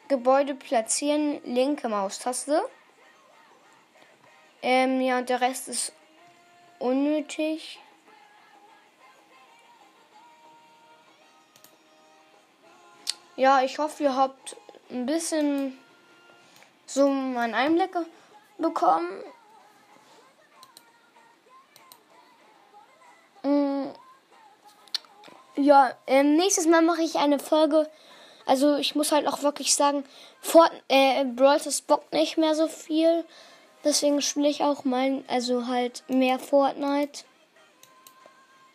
Gebäude 0.08 0.56
platzieren, 0.56 1.42
linke 1.44 1.90
Maustaste. 1.90 2.62
Ähm, 4.62 5.02
ja, 5.02 5.18
und 5.18 5.28
der 5.28 5.42
Rest 5.42 5.68
ist 5.68 5.94
unnötig. 6.80 7.80
Ja, 13.36 13.62
ich 13.64 13.80
hoffe, 13.80 14.04
ihr 14.04 14.16
habt 14.16 14.56
ein 14.90 15.06
bisschen 15.06 15.78
so 16.86 17.06
einen 17.08 17.54
Einblick 17.54 17.96
bekommen. 18.58 19.24
Mm. 23.44 23.88
Ja, 25.56 25.92
ähm, 26.08 26.36
nächstes 26.36 26.68
Mal 26.68 26.82
mache 26.82 27.02
ich 27.02 27.16
eine 27.16 27.40
Folge. 27.40 27.90
Also 28.46 28.76
ich 28.76 28.96
muss 28.96 29.12
halt 29.12 29.28
auch 29.28 29.44
wirklich 29.44 29.76
sagen, 29.76 30.04
Fort 30.42 30.72
äh, 30.88 31.24
Brawl 31.24 31.60
bockt 31.88 32.12
nicht 32.14 32.38
mehr 32.38 32.56
so 32.56 32.68
viel. 32.68 33.24
Deswegen 33.84 34.22
spiele 34.22 34.50
ich 34.50 34.64
auch 34.64 34.84
mal, 34.84 35.24
also 35.28 35.68
halt 35.68 36.04
mehr 36.08 36.40
Fortnite. 36.40 37.24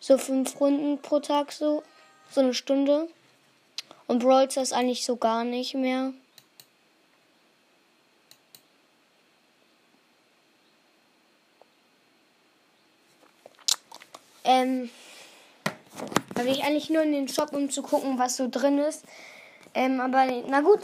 So 0.00 0.18
fünf 0.18 0.58
Runden 0.60 1.00
pro 1.00 1.20
Tag 1.20 1.52
so. 1.52 1.82
So 2.30 2.40
eine 2.40 2.54
Stunde. 2.54 3.08
Und 4.06 4.20
Brawl 4.20 4.44
ist 4.44 4.72
eigentlich 4.72 5.04
so 5.04 5.16
gar 5.16 5.44
nicht 5.44 5.74
mehr. 5.74 6.12
Ähm, 14.44 14.90
da 16.34 16.44
will 16.44 16.52
ich 16.52 16.62
eigentlich 16.62 16.88
nur 16.88 17.02
in 17.02 17.12
den 17.12 17.28
Shop, 17.28 17.52
um 17.52 17.68
zu 17.68 17.82
gucken, 17.82 18.18
was 18.18 18.36
so 18.36 18.48
drin 18.48 18.78
ist. 18.78 19.04
Ähm, 19.74 20.00
aber 20.00 20.26
na 20.46 20.60
gut. 20.60 20.80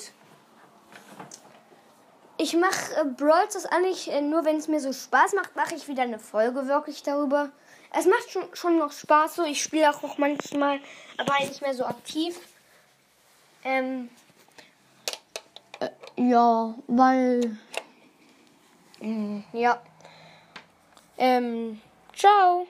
Ich 2.39 2.55
mache 2.57 2.97
äh, 2.97 3.05
Brawl 3.05 3.47
das 3.53 3.67
eigentlich 3.67 4.11
äh, 4.11 4.21
nur, 4.21 4.45
wenn 4.45 4.57
es 4.57 4.67
mir 4.67 4.81
so 4.81 4.93
Spaß 4.93 5.35
macht, 5.35 5.55
mache 5.55 5.77
ich 5.77 5.87
wieder 5.87 6.03
eine 6.03 6.19
Folge 6.19 6.67
wirklich 6.67 7.05
darüber. 7.05 7.51
Es 7.97 8.07
macht 8.07 8.31
schon, 8.31 8.45
schon 8.55 8.79
noch 8.79 8.91
Spaß 8.91 9.37
so. 9.37 9.45
Ich 9.45 9.63
spiele 9.63 9.91
auch 9.91 10.03
noch 10.03 10.19
manchmal, 10.19 10.81
aber 11.19 11.35
halt 11.35 11.51
nicht 11.51 11.63
mehr 11.63 11.75
so 11.75 11.85
aktiv. 11.85 12.41
Ähm, 13.65 14.09
äh, 15.81 15.89
ja, 16.17 16.75
weil. 16.89 17.57
Mh, 19.01 19.43
ja. 19.53 19.81
Ähm, 21.19 21.81
ciao. 22.15 22.67